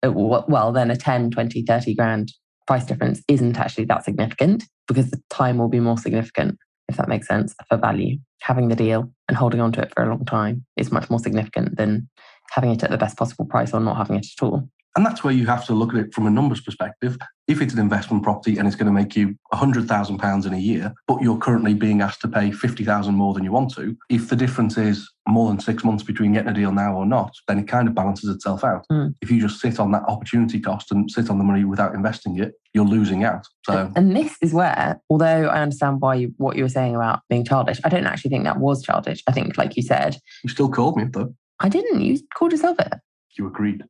uh, 0.05 0.11
well, 0.13 0.73
then 0.73 0.91
a 0.91 0.97
10, 0.97 1.31
20, 1.31 1.63
30 1.63 1.95
grand 1.95 2.33
price 2.67 2.85
difference 2.85 3.23
isn't 3.29 3.57
actually 3.59 3.85
that 3.85 4.05
significant 4.05 4.65
because 4.89 5.11
the 5.11 5.23
time 5.31 5.59
will 5.59 5.69
be 5.69 5.81
more 5.81 5.99
significant, 5.99 6.59
if 6.89 6.97
that 6.97 7.09
makes 7.09 7.29
sense, 7.29 7.55
for 7.69 7.77
value. 7.77 8.19
Having 8.43 8.69
the 8.69 8.77
deal 8.77 9.11
and 9.29 9.37
holding 9.37 9.61
on 9.61 9.73
to 9.73 9.83
it 9.83 9.93
for 9.95 10.05
a 10.05 10.09
long 10.09 10.25
time 10.25 10.65
is 10.77 10.93
much 10.93 11.11
more 11.11 11.19
significant 11.19 11.77
than 11.77 12.09
having 12.51 12.71
it 12.71 12.83
at 12.83 12.91
the 12.91 12.99
best 12.99 13.17
possible 13.17 13.45
price 13.45 13.75
or 13.75 13.81
not 13.81 13.97
having 13.97 14.17
it 14.17 14.27
at 14.27 14.43
all. 14.43 14.69
And 14.97 15.05
that's 15.05 15.23
where 15.23 15.33
you 15.33 15.47
have 15.47 15.67
to 15.67 15.75
look 15.75 15.93
at 15.93 16.01
it 16.01 16.15
from 16.15 16.27
a 16.27 16.31
numbers 16.31 16.63
perspective. 16.63 17.19
If 17.47 17.61
it's 17.61 17.75
an 17.75 17.81
investment 17.81 18.23
property 18.23 18.57
and 18.57 18.67
it's 18.67 18.77
going 18.77 18.87
to 18.87 18.93
make 18.93 19.15
you 19.15 19.37
£100,000 19.53 20.47
in 20.47 20.55
a 20.55 20.59
year, 20.59 20.95
but 21.07 21.21
you're 21.21 21.37
currently 21.37 21.75
being 21.75 22.01
asked 22.01 22.23
to 22.23 22.29
pay 22.29 22.51
50000 22.51 23.15
more 23.15 23.35
than 23.35 23.45
you 23.45 23.53
want 23.53 23.75
to, 23.75 23.95
if 24.09 24.31
the 24.31 24.37
difference 24.37 24.79
is 24.79 25.09
more 25.29 25.49
than 25.49 25.61
six 25.61 25.85
months 25.85 26.03
between 26.03 26.33
getting 26.33 26.49
a 26.49 26.55
deal 26.55 26.73
now 26.73 26.95
or 26.97 27.05
not, 27.05 27.31
then 27.47 27.59
it 27.59 27.69
kind 27.69 27.89
of 27.89 27.95
balances 27.95 28.31
itself 28.31 28.65
out. 28.65 28.87
Mm. 28.91 29.15
If 29.21 29.31
you 29.31 29.41
just 29.41 29.61
sit 29.61 29.79
on 29.79 29.93
that 29.93 30.05
opportunity 30.05 30.61
cost 30.61 30.91
and 30.91 31.11
sit 31.11 31.29
on 31.29 31.37
the 31.39 31.45
money 31.45 31.65
without 31.65 31.95
investing 31.95 32.39
it, 32.39 32.55
you're 32.73 32.87
losing 32.87 33.23
out. 33.23 33.47
So, 33.67 33.93
And 33.95 34.17
this 34.17 34.37
is 34.41 34.55
where, 34.55 35.01
although 35.11 35.47
I 35.47 35.61
understand 35.61 36.01
why 36.01 36.15
you, 36.15 36.35
what 36.39 36.57
you 36.57 36.63
were 36.63 36.71
saying 36.71 36.97
about 36.97 37.21
being 37.29 37.45
childish, 37.45 37.81
I 37.85 37.91
don't 37.91 38.07
actually 38.07 38.31
think 38.31 38.45
that 38.45 38.59
was 38.59 38.83
childish. 38.83 39.23
I 39.27 39.33
think, 39.33 39.59
like 39.59 39.77
you 39.77 39.83
said, 39.83 40.17
you 40.43 40.49
still 40.49 40.71
called 40.71 40.97
me, 40.97 41.05
though. 41.05 41.35
I 41.61 41.69
didn't. 41.69 42.01
You 42.01 42.19
called 42.35 42.53
yourself 42.53 42.79
it. 42.81 42.95
You 43.39 43.47
agreed. 43.47 43.85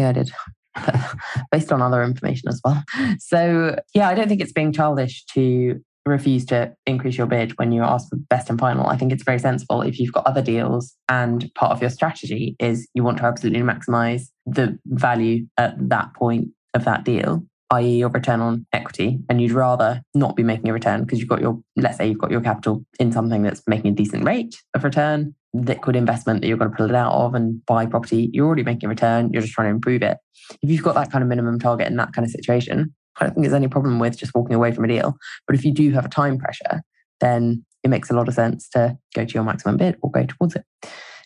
I 0.00 0.12
did. 0.12 0.30
Based 1.52 1.70
on 1.70 1.82
other 1.82 2.02
information 2.02 2.48
as 2.48 2.60
well. 2.64 2.82
So, 3.18 3.76
yeah, 3.94 4.08
I 4.08 4.14
don't 4.14 4.28
think 4.28 4.40
it's 4.40 4.52
being 4.52 4.72
childish 4.72 5.24
to 5.34 5.80
refuse 6.06 6.44
to 6.46 6.74
increase 6.86 7.16
your 7.16 7.26
bid 7.26 7.52
when 7.58 7.72
you're 7.72 7.84
asked 7.84 8.08
for 8.08 8.16
best 8.16 8.50
and 8.50 8.58
final. 8.58 8.86
I 8.86 8.96
think 8.96 9.12
it's 9.12 9.22
very 9.22 9.38
sensible 9.38 9.82
if 9.82 9.98
you've 9.98 10.12
got 10.12 10.26
other 10.26 10.42
deals 10.42 10.94
and 11.08 11.52
part 11.54 11.72
of 11.72 11.80
your 11.80 11.90
strategy 11.90 12.56
is 12.58 12.88
you 12.94 13.04
want 13.04 13.18
to 13.18 13.24
absolutely 13.24 13.60
maximize 13.62 14.22
the 14.46 14.78
value 14.86 15.46
at 15.58 15.74
that 15.88 16.14
point 16.14 16.48
of 16.74 16.84
that 16.84 17.04
deal, 17.04 17.44
i.e., 17.70 17.98
your 17.98 18.08
return 18.08 18.40
on 18.40 18.66
equity, 18.72 19.20
and 19.28 19.40
you'd 19.40 19.52
rather 19.52 20.02
not 20.14 20.34
be 20.34 20.42
making 20.42 20.68
a 20.68 20.72
return 20.72 21.02
because 21.02 21.20
you've 21.20 21.28
got 21.28 21.40
your, 21.40 21.60
let's 21.76 21.98
say, 21.98 22.08
you've 22.08 22.18
got 22.18 22.30
your 22.30 22.40
capital 22.40 22.84
in 22.98 23.12
something 23.12 23.42
that's 23.42 23.62
making 23.66 23.92
a 23.92 23.94
decent 23.94 24.24
rate 24.24 24.56
of 24.74 24.84
return, 24.84 25.34
liquid 25.54 25.96
investment 25.96 26.40
that 26.40 26.48
you're 26.48 26.56
going 26.56 26.70
to 26.70 26.76
pull 26.76 26.88
it 26.88 26.94
out 26.94 27.12
of 27.12 27.34
and 27.34 27.64
buy 27.66 27.86
property, 27.86 28.30
you're 28.32 28.46
already 28.46 28.62
making 28.62 28.86
a 28.86 28.88
return, 28.88 29.30
you're 29.32 29.42
just 29.42 29.54
trying 29.54 29.66
to 29.66 29.74
improve 29.74 30.02
it. 30.02 30.18
If 30.62 30.70
you've 30.70 30.82
got 30.82 30.94
that 30.94 31.10
kind 31.10 31.22
of 31.22 31.28
minimum 31.28 31.58
target 31.58 31.88
in 31.88 31.96
that 31.96 32.12
kind 32.12 32.24
of 32.24 32.30
situation, 32.30 32.94
I 33.20 33.24
don't 33.24 33.34
think 33.34 33.44
there's 33.44 33.54
any 33.54 33.68
problem 33.68 33.98
with 33.98 34.18
just 34.18 34.34
walking 34.34 34.54
away 34.54 34.72
from 34.72 34.84
a 34.84 34.88
deal. 34.88 35.16
But 35.46 35.56
if 35.56 35.64
you 35.64 35.72
do 35.72 35.90
have 35.92 36.06
a 36.06 36.08
time 36.08 36.38
pressure, 36.38 36.82
then 37.20 37.64
it 37.82 37.88
makes 37.88 38.10
a 38.10 38.14
lot 38.14 38.28
of 38.28 38.34
sense 38.34 38.68
to 38.70 38.96
go 39.14 39.24
to 39.24 39.34
your 39.34 39.44
maximum 39.44 39.76
bid 39.76 39.96
or 40.02 40.10
go 40.10 40.24
towards 40.24 40.56
it. 40.56 40.64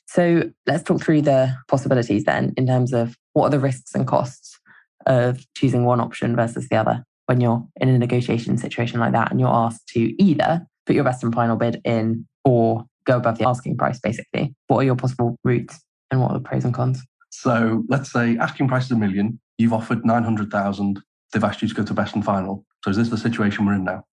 So 0.07 0.51
let's 0.67 0.83
talk 0.83 1.03
through 1.03 1.23
the 1.23 1.55
possibilities 1.69 2.25
then 2.25 2.53
in 2.57 2.67
terms 2.67 2.93
of 2.93 3.17
what 3.33 3.47
are 3.47 3.51
the 3.51 3.59
risks 3.59 3.95
and 3.95 4.07
costs 4.07 4.59
of 5.07 5.45
choosing 5.57 5.85
one 5.85 6.01
option 6.01 6.35
versus 6.35 6.69
the 6.69 6.77
other 6.77 7.05
when 7.27 7.41
you're 7.41 7.67
in 7.81 7.89
a 7.89 7.99
negotiation 7.99 8.57
situation 8.57 9.01
like 9.01 9.13
that 9.13 9.31
and 9.31 9.41
you're 9.41 9.49
asked 9.49 9.89
to 9.89 10.23
either 10.23 10.67
put 10.87 10.95
your 10.95 11.05
best 11.05 11.23
and 11.25 11.35
final 11.35 11.57
bid 11.57 11.81
in 11.85 12.27
or 12.45 12.85
go 13.07 13.17
above 13.17 13.39
the 13.39 13.49
asking 13.49 13.77
price, 13.77 13.99
basically. 14.01 14.55
What 14.67 14.79
are 14.79 14.85
your 14.85 14.97
possible 14.97 15.39
routes 15.45 15.79
and 16.11 16.21
what 16.21 16.33
are 16.33 16.39
the 16.39 16.45
pros 16.45 16.65
and 16.65 16.75
cons? 16.75 17.03
So 17.31 17.85
let's 17.89 18.13
say 18.13 18.37
asking 18.39 18.69
price 18.69 18.87
is 18.87 18.91
a 18.93 18.97
million, 18.97 19.41
you've 19.59 19.73
offered 19.73 20.05
900,000, 20.05 21.01
they've 21.33 21.45
asked 21.45 21.63
you 21.63 21.69
to 21.69 21.75
go 21.75 21.83
to 21.85 21.95
best 21.95 22.15
and 22.15 22.25
final. 22.25 22.65
So 22.85 22.91
is 22.91 22.97
this 22.97 23.09
the 23.09 23.17
situation 23.19 23.65
we're 23.65 23.75
in 23.75 23.85
now? 23.85 24.05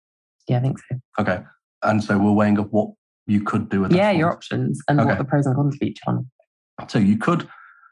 Yeah, 0.48 0.58
I 0.58 0.60
think 0.60 0.78
so. 0.78 0.96
Okay. 1.18 1.40
And 1.82 2.02
so 2.02 2.18
we're 2.18 2.32
weighing 2.32 2.58
up 2.58 2.70
what 2.72 2.90
you 3.26 3.42
could 3.42 3.68
do 3.68 3.84
at 3.84 3.92
Yeah, 3.92 4.12
that 4.12 4.18
your 4.18 4.32
options 4.32 4.80
and 4.88 5.00
Okay. 5.00 5.08
what 5.10 5.18
the 5.18 5.24
pros 5.24 5.46
and 5.46 5.54
cons 5.56 5.74
of 5.74 5.82
each 5.82 5.98
one. 6.04 6.26
So 6.88 6.98
you 6.98 7.16
could, 7.16 7.48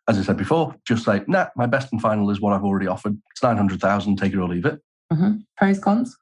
as 0.08 0.18
I 0.18 0.22
said 0.22 0.36
before, 0.36 0.74
just 0.86 1.04
say, 1.04 1.22
nah, 1.26 1.46
my 1.56 1.66
best 1.66 1.92
and 1.92 2.00
final 2.00 2.30
is 2.30 2.40
what 2.40 2.52
I've 2.52 2.64
already 2.64 2.86
offered. 2.86 3.16
It's 3.32 3.42
900,000, 3.42 4.16
take 4.16 4.32
it 4.32 4.38
or 4.38 4.48
leave 4.48 4.64
it. 4.66 4.80
hmm 5.12 5.36
Pros, 5.56 5.78
cons? 5.78 6.16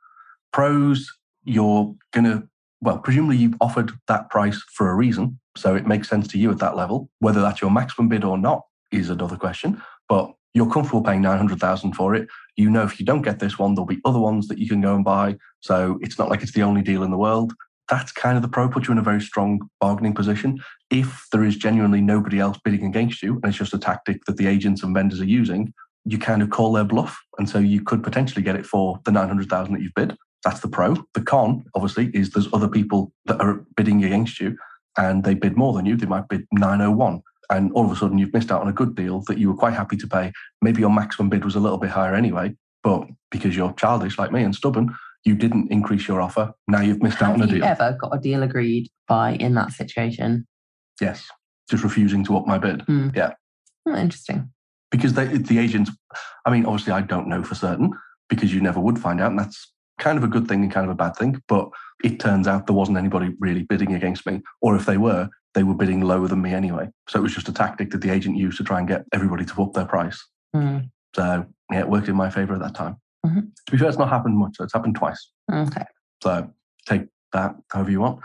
Pros, 0.53 1.11
you're 1.45 1.95
going 2.13 2.25
to, 2.25 2.49
well, 2.81 2.99
presumably 2.99 3.37
you've 3.37 3.57
offered 3.61 3.93
that 4.07 4.31
price 4.31 4.63
for 4.75 4.91
a 4.91 4.95
reason. 4.95 5.39
So 5.57 5.75
it 5.75 5.87
makes 5.87 6.09
sense 6.09 6.29
to 6.29 6.39
you 6.39 6.51
at 6.51 6.59
that 6.59 6.77
level. 6.77 7.11
Whether 7.19 7.41
that's 7.41 7.61
your 7.61 7.71
maximum 7.71 8.09
bid 8.09 8.25
or 8.25 8.39
not 8.39 8.63
is 8.93 9.11
another 9.11 9.37
question. 9.37 9.83
But 10.09 10.33
you're 10.55 10.71
comfortable 10.71 11.03
paying 11.03 11.21
900,000 11.23 11.93
for 11.93 12.15
it. 12.15 12.29
You 12.57 12.71
know, 12.71 12.85
if 12.85 12.99
you 12.99 13.07
don't 13.07 13.23
get 13.23 13.39
this 13.39 13.59
one, 13.59 13.75
there'll 13.75 13.87
be 13.87 14.01
other 14.05 14.19
ones 14.19 14.49
that 14.49 14.59
you 14.59 14.69
can 14.69 14.81
go 14.81 14.95
and 14.95 15.05
buy. 15.05 15.37
So 15.61 15.99
it's 16.01 16.19
not 16.19 16.29
like 16.29 16.43
it's 16.43 16.53
the 16.53 16.63
only 16.63 16.83
deal 16.83 17.03
in 17.03 17.11
the 17.11 17.19
world. 17.19 17.53
That's 17.89 18.13
kind 18.13 18.37
of 18.37 18.43
the 18.43 18.49
pro, 18.49 18.69
put 18.69 18.87
you 18.87 18.93
in 18.93 18.99
a 18.99 19.03
very 19.03 19.21
strong 19.21 19.61
bargaining 19.81 20.15
position. 20.15 20.59
If 20.91 21.27
there 21.33 21.45
is 21.45 21.57
genuinely 21.57 22.01
nobody 22.01 22.39
else 22.39 22.59
bidding 22.63 22.85
against 22.85 23.23
you, 23.23 23.35
and 23.35 23.47
it's 23.47 23.59
just 23.59 23.75
a 23.75 23.79
tactic 23.79 24.25
that 24.27 24.37
the 24.37 24.47
agents 24.47 24.83
and 24.83 24.95
vendors 24.95 25.21
are 25.21 25.27
using, 25.27 25.73
you 26.05 26.19
kind 26.19 26.43
of 26.43 26.51
call 26.51 26.73
their 26.73 26.85
bluff. 26.85 27.19
And 27.39 27.49
so 27.49 27.59
you 27.59 27.83
could 27.83 28.03
potentially 28.03 28.43
get 28.43 28.57
it 28.57 28.67
for 28.67 29.01
the 29.05 29.13
900,000 29.13 29.75
that 29.75 29.83
you've 29.83 29.95
bid. 29.95 30.17
That's 30.49 30.61
the 30.61 30.69
pro. 30.69 30.97
The 31.12 31.21
con, 31.21 31.67
obviously, 31.75 32.07
is 32.14 32.31
there's 32.31 32.50
other 32.55 32.69
people 32.69 33.12
that 33.26 33.38
are 33.38 33.67
bidding 33.76 34.02
against 34.02 34.40
you 34.40 34.57
and 34.97 35.23
they 35.23 35.35
bid 35.35 35.59
more 35.59 35.75
than 35.75 35.85
you. 35.85 35.95
They 35.95 36.07
might 36.07 36.26
bid 36.26 36.47
901. 36.52 37.21
And 37.50 37.71
all 37.73 37.85
of 37.85 37.93
a 37.93 37.97
sudden, 37.97 38.17
you've 38.17 38.33
missed 38.33 38.50
out 38.50 38.62
on 38.62 38.69
a 38.69 38.73
good 38.73 38.95
deal 38.95 39.21
that 39.26 39.37
you 39.37 39.50
were 39.50 39.59
quite 39.59 39.75
happy 39.75 39.99
to 39.99 40.07
pay. 40.07 40.33
Maybe 40.62 40.81
your 40.81 40.90
maximum 40.90 41.28
bid 41.28 41.45
was 41.45 41.55
a 41.55 41.61
little 41.61 41.76
bit 41.76 41.90
higher 41.90 42.14
anyway, 42.14 42.57
but 42.83 43.07
because 43.31 43.55
you're 43.55 43.75
childish 43.75 44.19
like 44.19 44.33
me 44.33 44.43
and 44.43 44.55
stubborn, 44.55 44.97
you 45.23 45.35
didn't 45.35 45.71
increase 45.71 46.09
your 46.09 46.23
offer. 46.23 46.55
Now 46.67 46.81
you've 46.81 47.02
missed 47.02 47.21
out 47.21 47.35
on 47.35 47.43
a 47.43 47.47
you 47.47 47.57
deal. 47.57 47.64
ever 47.64 47.99
got 48.00 48.17
a 48.17 48.19
deal 48.19 48.43
agreed 48.43 48.88
by 49.07 49.33
in 49.33 49.52
that 49.57 49.73
situation? 49.73 50.47
Yes. 50.99 51.28
Just 51.69 51.85
refusing 51.85 52.25
to 52.25 52.38
up 52.38 52.47
my 52.47 52.57
bid. 52.57 52.81
Hmm. 52.83 53.11
Yeah. 53.14 53.35
Oh, 53.85 53.95
interesting. 53.95 54.50
Because 54.90 55.12
they, 55.12 55.26
the 55.26 55.59
agents, 55.59 55.90
I 56.47 56.50
mean, 56.50 56.64
obviously, 56.64 56.95
I 56.95 57.02
don't 57.02 57.28
know 57.28 57.43
for 57.43 57.55
certain 57.55 57.93
because 58.31 58.55
you 58.55 58.62
never 58.62 58.81
would 58.81 58.99
find 58.99 59.21
out. 59.21 59.31
And 59.31 59.38
that's 59.38 59.75
kind 59.99 60.19
of 60.19 60.25
a 60.25 60.28
good 60.28 60.49
thing 60.49 60.62
and 60.62 60.73
kind 60.73 60.85
of 60.85 60.90
a 60.90 60.95
bad 60.95 61.17
thing. 61.17 61.43
But 61.49 61.69
it 62.05 62.21
turns 62.21 62.47
out 62.49 62.67
there 62.67 62.76
wasn't 62.76 62.99
anybody 62.99 63.35
really 63.40 63.62
bidding 63.64 63.95
against 63.95 64.26
me. 64.26 64.43
Or 64.61 64.76
if 64.76 64.87
they 64.87 64.97
were, 64.97 65.28
they 65.55 65.62
were 65.62 65.75
bidding 65.75 66.00
lower 66.00 66.28
than 66.28 66.43
me 66.43 66.52
anyway. 66.52 66.88
So 67.09 67.19
it 67.19 67.23
was 67.23 67.35
just 67.35 67.49
a 67.49 67.52
tactic 67.52 67.90
that 67.90 68.00
the 68.00 68.11
agent 68.11 68.37
used 68.37 68.59
to 68.59 68.64
try 68.64 68.78
and 68.78 68.88
get 68.88 69.05
everybody 69.12 69.45
to 69.45 69.62
up 69.62 69.73
their 69.73 69.87
price. 69.87 70.25
Hmm. 70.55 70.78
So 71.14 71.47
yeah, 71.71 71.81
it 71.81 71.88
worked 71.88 72.09
in 72.09 72.17
my 72.17 72.31
favor 72.31 72.55
at 72.55 72.61
that 72.61 72.75
time. 72.75 72.97
Mhm. 73.26 73.49
To 73.67 73.73
be 73.73 73.78
fair, 73.78 73.88
it's 73.88 73.99
not 73.99 74.09
happened 74.09 74.38
much. 74.38 74.57
It's 74.61 74.73
happened 74.73 74.95
twice. 74.95 75.31
Okay. 75.52 75.85
So 76.23 76.49
take 76.87 77.07
that 77.33 77.57
however 77.71 77.90
you 77.90 78.00
want. 78.00 78.21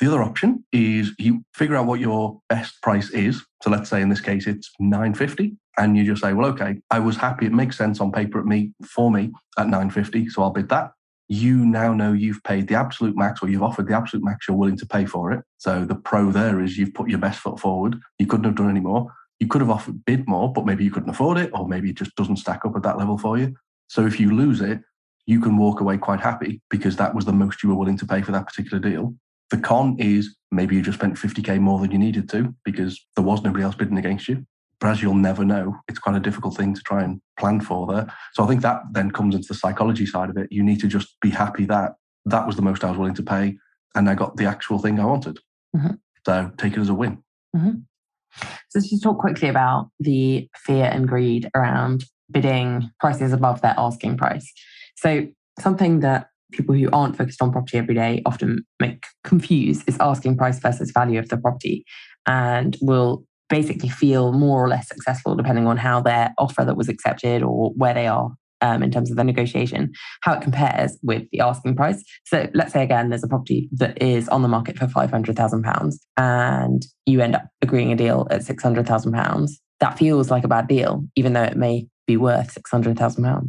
The 0.00 0.06
other 0.06 0.22
option 0.22 0.64
is 0.72 1.12
you 1.18 1.44
figure 1.54 1.74
out 1.74 1.86
what 1.86 2.00
your 2.00 2.40
best 2.48 2.80
price 2.82 3.10
is. 3.10 3.44
So 3.62 3.70
let's 3.70 3.90
say 3.90 4.00
in 4.00 4.08
this 4.08 4.20
case 4.20 4.46
it's 4.46 4.70
950 4.78 5.56
and 5.76 5.96
you 5.96 6.04
just 6.04 6.22
say, 6.22 6.32
well, 6.32 6.48
okay, 6.50 6.80
I 6.90 7.00
was 7.00 7.16
happy. 7.16 7.46
It 7.46 7.52
makes 7.52 7.76
sense 7.76 8.00
on 8.00 8.12
paper 8.12 8.38
at 8.38 8.46
me 8.46 8.72
for 8.84 9.10
me 9.10 9.32
at 9.58 9.66
950. 9.66 10.28
So 10.28 10.42
I'll 10.42 10.50
bid 10.50 10.68
that. 10.68 10.92
You 11.28 11.66
now 11.66 11.92
know 11.92 12.12
you've 12.12 12.42
paid 12.44 12.68
the 12.68 12.74
absolute 12.76 13.16
max 13.16 13.42
or 13.42 13.48
you've 13.48 13.62
offered 13.62 13.88
the 13.88 13.96
absolute 13.96 14.24
max 14.24 14.46
you're 14.48 14.56
willing 14.56 14.78
to 14.78 14.86
pay 14.86 15.04
for 15.04 15.32
it. 15.32 15.44
So 15.58 15.84
the 15.84 15.96
pro 15.96 16.30
there 16.30 16.60
is 16.60 16.78
you've 16.78 16.94
put 16.94 17.10
your 17.10 17.18
best 17.18 17.40
foot 17.40 17.58
forward. 17.58 17.98
You 18.18 18.26
couldn't 18.26 18.46
have 18.46 18.54
done 18.54 18.70
any 18.70 18.80
more. 18.80 19.12
You 19.40 19.46
could 19.46 19.60
have 19.60 19.70
offered 19.70 20.04
bid 20.04 20.28
more, 20.28 20.52
but 20.52 20.64
maybe 20.64 20.84
you 20.84 20.90
couldn't 20.90 21.10
afford 21.10 21.38
it, 21.38 21.50
or 21.52 21.68
maybe 21.68 21.90
it 21.90 21.96
just 21.96 22.14
doesn't 22.16 22.38
stack 22.38 22.64
up 22.64 22.74
at 22.74 22.82
that 22.82 22.98
level 22.98 23.18
for 23.18 23.38
you. 23.38 23.54
So 23.88 24.06
if 24.06 24.18
you 24.18 24.34
lose 24.34 24.60
it, 24.60 24.80
you 25.26 25.40
can 25.40 25.58
walk 25.58 25.80
away 25.80 25.98
quite 25.98 26.20
happy 26.20 26.60
because 26.70 26.96
that 26.96 27.14
was 27.14 27.24
the 27.24 27.32
most 27.32 27.62
you 27.62 27.68
were 27.68 27.74
willing 27.74 27.98
to 27.98 28.06
pay 28.06 28.22
for 28.22 28.32
that 28.32 28.46
particular 28.46 28.78
deal. 28.78 29.14
The 29.50 29.58
con 29.58 29.96
is 29.98 30.36
maybe 30.50 30.76
you 30.76 30.82
just 30.82 30.98
spent 30.98 31.16
50k 31.16 31.60
more 31.60 31.78
than 31.78 31.90
you 31.90 31.98
needed 31.98 32.28
to 32.30 32.54
because 32.64 33.04
there 33.16 33.24
was 33.24 33.42
nobody 33.42 33.64
else 33.64 33.74
bidding 33.74 33.98
against 33.98 34.28
you. 34.28 34.46
But 34.80 34.90
as 34.90 35.02
you'll 35.02 35.14
never 35.14 35.44
know, 35.44 35.76
it's 35.88 35.98
quite 35.98 36.16
a 36.16 36.20
difficult 36.20 36.56
thing 36.56 36.74
to 36.74 36.80
try 36.82 37.02
and 37.02 37.20
plan 37.38 37.60
for 37.60 37.86
there. 37.86 38.06
So 38.34 38.44
I 38.44 38.46
think 38.46 38.62
that 38.62 38.82
then 38.92 39.10
comes 39.10 39.34
into 39.34 39.48
the 39.48 39.54
psychology 39.54 40.06
side 40.06 40.30
of 40.30 40.36
it. 40.36 40.48
You 40.52 40.62
need 40.62 40.80
to 40.80 40.86
just 40.86 41.20
be 41.20 41.30
happy 41.30 41.64
that 41.66 41.94
that 42.26 42.46
was 42.46 42.56
the 42.56 42.62
most 42.62 42.84
I 42.84 42.90
was 42.90 42.98
willing 42.98 43.14
to 43.14 43.22
pay 43.22 43.56
and 43.94 44.08
I 44.08 44.14
got 44.14 44.36
the 44.36 44.44
actual 44.44 44.78
thing 44.78 45.00
I 45.00 45.04
wanted. 45.04 45.38
Mhm. 45.74 45.98
So 46.24 46.52
take 46.58 46.74
it 46.74 46.80
as 46.80 46.88
a 46.88 46.94
win. 46.94 47.22
So 47.56 48.78
let's 48.78 48.90
just 48.90 49.02
talk 49.02 49.18
quickly 49.18 49.48
about 49.48 49.90
the 49.98 50.48
fear 50.54 50.84
and 50.84 51.08
greed 51.08 51.50
around 51.54 52.04
bidding 52.30 52.90
prices 53.00 53.32
above 53.32 53.62
their 53.62 53.74
asking 53.76 54.16
price. 54.18 54.52
So 54.96 55.26
something 55.58 56.00
that 56.00 56.28
people 56.52 56.74
who 56.74 56.88
aren't 56.92 57.16
focused 57.16 57.42
on 57.42 57.52
property 57.52 57.78
every 57.78 57.94
day 57.94 58.22
often 58.26 58.64
make 58.80 59.04
confused 59.24 59.84
is 59.86 59.96
asking 60.00 60.36
price 60.36 60.58
versus 60.58 60.90
value 60.90 61.18
of 61.18 61.28
the 61.28 61.36
property 61.36 61.84
and 62.26 62.76
will 62.80 63.24
basically 63.48 63.88
feel 63.88 64.32
more 64.32 64.62
or 64.62 64.68
less 64.68 64.88
successful 64.88 65.34
depending 65.34 65.66
on 65.66 65.76
how 65.76 66.00
their 66.00 66.34
offer 66.38 66.64
that 66.64 66.76
was 66.76 66.88
accepted 66.88 67.42
or 67.42 67.70
where 67.76 67.94
they 67.94 68.06
are 68.06 68.30
um, 68.60 68.82
in 68.82 68.90
terms 68.90 69.10
of 69.10 69.16
the 69.16 69.24
negotiation, 69.24 69.92
how 70.22 70.34
it 70.34 70.42
compares 70.42 70.98
with 71.02 71.24
the 71.32 71.40
asking 71.40 71.76
price. 71.76 72.02
So 72.24 72.48
let's 72.54 72.72
say 72.72 72.82
again, 72.82 73.08
there's 73.08 73.24
a 73.24 73.28
property 73.28 73.68
that 73.72 74.00
is 74.02 74.28
on 74.28 74.42
the 74.42 74.48
market 74.48 74.78
for 74.78 74.86
£500,000 74.86 75.94
and 76.16 76.86
you 77.06 77.20
end 77.20 77.36
up 77.36 77.46
agreeing 77.62 77.92
a 77.92 77.96
deal 77.96 78.26
at 78.30 78.42
£600,000. 78.42 79.50
That 79.80 79.98
feels 79.98 80.30
like 80.30 80.44
a 80.44 80.48
bad 80.48 80.66
deal, 80.66 81.04
even 81.14 81.34
though 81.34 81.44
it 81.44 81.56
may 81.56 81.86
be 82.06 82.16
worth 82.16 82.58
£600,000. 82.60 83.48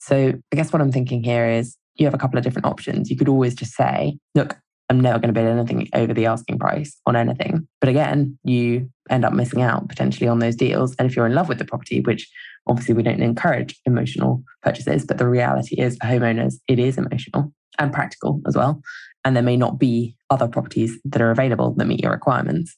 So 0.00 0.32
I 0.52 0.56
guess 0.56 0.72
what 0.72 0.82
I'm 0.82 0.92
thinking 0.92 1.22
here 1.22 1.48
is 1.48 1.76
you 1.96 2.06
have 2.06 2.14
a 2.14 2.18
couple 2.18 2.38
of 2.38 2.44
different 2.44 2.66
options. 2.66 3.10
You 3.10 3.16
could 3.16 3.28
always 3.28 3.54
just 3.54 3.74
say, 3.74 4.18
look, 4.34 4.56
I'm 4.88 5.00
never 5.00 5.18
going 5.18 5.32
to 5.32 5.40
bid 5.40 5.46
anything 5.46 5.88
over 5.94 6.12
the 6.12 6.26
asking 6.26 6.58
price 6.58 7.00
on 7.06 7.16
anything. 7.16 7.66
But 7.80 7.88
again, 7.88 8.38
you 8.44 8.90
end 9.08 9.24
up 9.24 9.32
missing 9.32 9.62
out 9.62 9.88
potentially 9.88 10.28
on 10.28 10.38
those 10.38 10.56
deals. 10.56 10.94
And 10.96 11.08
if 11.08 11.16
you're 11.16 11.26
in 11.26 11.34
love 11.34 11.48
with 11.48 11.58
the 11.58 11.64
property, 11.64 12.00
which 12.00 12.28
obviously 12.66 12.94
we 12.94 13.02
don't 13.02 13.22
encourage 13.22 13.78
emotional 13.86 14.42
purchases, 14.62 15.04
but 15.04 15.18
the 15.18 15.28
reality 15.28 15.80
is 15.80 15.96
for 15.96 16.06
homeowners, 16.06 16.56
it 16.68 16.78
is 16.78 16.98
emotional 16.98 17.52
and 17.78 17.92
practical 17.92 18.40
as 18.46 18.56
well. 18.56 18.82
And 19.24 19.34
there 19.34 19.42
may 19.42 19.56
not 19.56 19.78
be 19.78 20.16
other 20.30 20.48
properties 20.48 20.98
that 21.04 21.22
are 21.22 21.30
available 21.30 21.74
that 21.74 21.86
meet 21.86 22.02
your 22.02 22.12
requirements. 22.12 22.74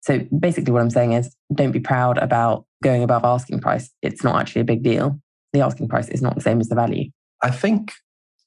So 0.00 0.20
basically, 0.38 0.72
what 0.72 0.80
I'm 0.80 0.90
saying 0.90 1.12
is 1.12 1.34
don't 1.52 1.72
be 1.72 1.80
proud 1.80 2.18
about 2.18 2.64
going 2.82 3.02
above 3.02 3.24
asking 3.24 3.60
price. 3.60 3.90
It's 4.00 4.24
not 4.24 4.40
actually 4.40 4.62
a 4.62 4.64
big 4.64 4.82
deal. 4.82 5.20
The 5.52 5.60
asking 5.60 5.88
price 5.88 6.08
is 6.08 6.22
not 6.22 6.34
the 6.34 6.40
same 6.40 6.60
as 6.60 6.68
the 6.68 6.74
value. 6.74 7.10
I 7.42 7.50
think 7.50 7.92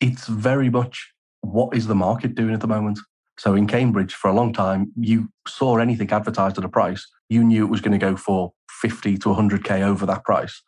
it's 0.01 0.27
very 0.27 0.69
much 0.69 1.13
what 1.41 1.75
is 1.75 1.87
the 1.87 1.95
market 1.95 2.35
doing 2.35 2.53
at 2.53 2.59
the 2.59 2.67
moment. 2.67 2.99
So 3.37 3.55
in 3.55 3.67
Cambridge, 3.67 4.13
for 4.13 4.29
a 4.29 4.33
long 4.33 4.51
time, 4.51 4.91
you 4.99 5.29
saw 5.47 5.77
anything 5.77 6.11
advertised 6.11 6.57
at 6.57 6.65
a 6.65 6.69
price, 6.69 7.07
you 7.29 7.43
knew 7.43 7.65
it 7.65 7.69
was 7.71 7.81
going 7.81 7.97
to 7.97 8.05
go 8.05 8.17
for 8.17 8.51
50 8.81 9.17
to 9.19 9.29
100K 9.29 9.81
over 9.81 10.05
that 10.05 10.23
price. 10.25 10.61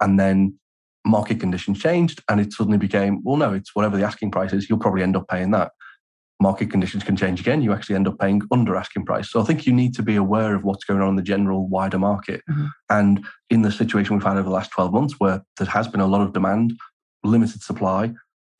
And 0.00 0.18
then 0.18 0.58
market 1.04 1.40
conditions 1.40 1.80
changed 1.80 2.22
and 2.28 2.40
it 2.40 2.52
suddenly 2.52 2.78
became, 2.78 3.20
well, 3.24 3.36
no, 3.36 3.52
it's 3.52 3.74
whatever 3.74 3.96
the 3.96 4.04
asking 4.04 4.30
price 4.30 4.52
is, 4.52 4.68
you'll 4.68 4.78
probably 4.78 5.02
end 5.02 5.16
up 5.16 5.28
paying 5.28 5.50
that. 5.50 5.72
Market 6.40 6.70
conditions 6.70 7.04
can 7.04 7.16
change 7.16 7.40
again, 7.40 7.62
you 7.62 7.72
actually 7.72 7.94
end 7.94 8.08
up 8.08 8.18
paying 8.18 8.42
under 8.50 8.76
asking 8.76 9.04
price. 9.04 9.30
So 9.30 9.40
I 9.40 9.44
think 9.44 9.66
you 9.66 9.72
need 9.72 9.94
to 9.94 10.02
be 10.02 10.16
aware 10.16 10.54
of 10.54 10.64
what's 10.64 10.84
going 10.84 11.00
on 11.00 11.10
in 11.10 11.16
the 11.16 11.22
general 11.22 11.68
wider 11.68 11.98
market. 11.98 12.42
Mhm. 12.50 12.70
And 12.90 13.24
in 13.50 13.62
the 13.62 13.70
situation 13.70 14.16
we've 14.16 14.24
had 14.24 14.36
over 14.36 14.48
the 14.48 14.50
last 14.50 14.70
12 14.70 14.92
months, 14.92 15.14
where 15.18 15.42
there 15.58 15.68
has 15.68 15.88
been 15.88 16.00
a 16.00 16.06
lot 16.06 16.22
of 16.22 16.32
demand, 16.32 16.78
limited 17.22 17.62
supply, 17.62 18.12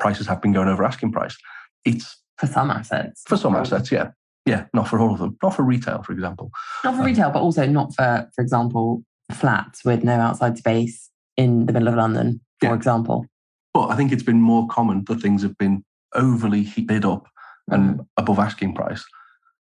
prices 0.02 0.26
have 0.26 0.42
been 0.42 0.52
going 0.52 0.68
over 0.68 0.84
asking 0.84 1.12
price. 1.12 1.36
It's 1.84 2.20
For 2.36 2.46
some 2.46 2.70
assets. 2.70 3.22
for 3.26 3.36
some 3.36 3.54
assets, 3.54 3.90
yeah. 3.92 4.10
Yeah, 4.44 4.64
not 4.74 4.88
for 4.88 4.98
all 4.98 5.12
of 5.12 5.20
them. 5.20 5.36
Not 5.42 5.54
for 5.54 5.62
retail, 5.62 6.02
for 6.02 6.12
example. 6.12 6.50
Not 6.84 6.96
for 6.96 7.04
retail, 7.04 7.30
but 7.30 7.40
also 7.42 7.64
not 7.66 7.94
for, 7.94 8.28
for 8.34 8.42
example, 8.42 9.04
flats 9.32 9.84
with 9.84 10.02
no 10.02 10.14
outside 10.18 10.58
space 10.58 11.08
in 11.36 11.66
the 11.66 11.72
middle 11.72 11.88
of 11.88 11.94
London, 11.94 12.40
for 12.60 12.66
Yeah. 12.66 12.74
example. 12.74 13.26
But 13.72 13.86
I 13.92 13.96
think 13.96 14.10
it's 14.12 14.24
been 14.24 14.40
more 14.40 14.66
common 14.66 15.04
that 15.06 15.22
things 15.22 15.42
have 15.42 15.56
been 15.56 15.84
overly 16.14 16.64
bid 16.86 17.04
up 17.04 17.28
and 17.70 18.00
above 18.16 18.38
asking 18.40 18.74
price. 18.74 19.04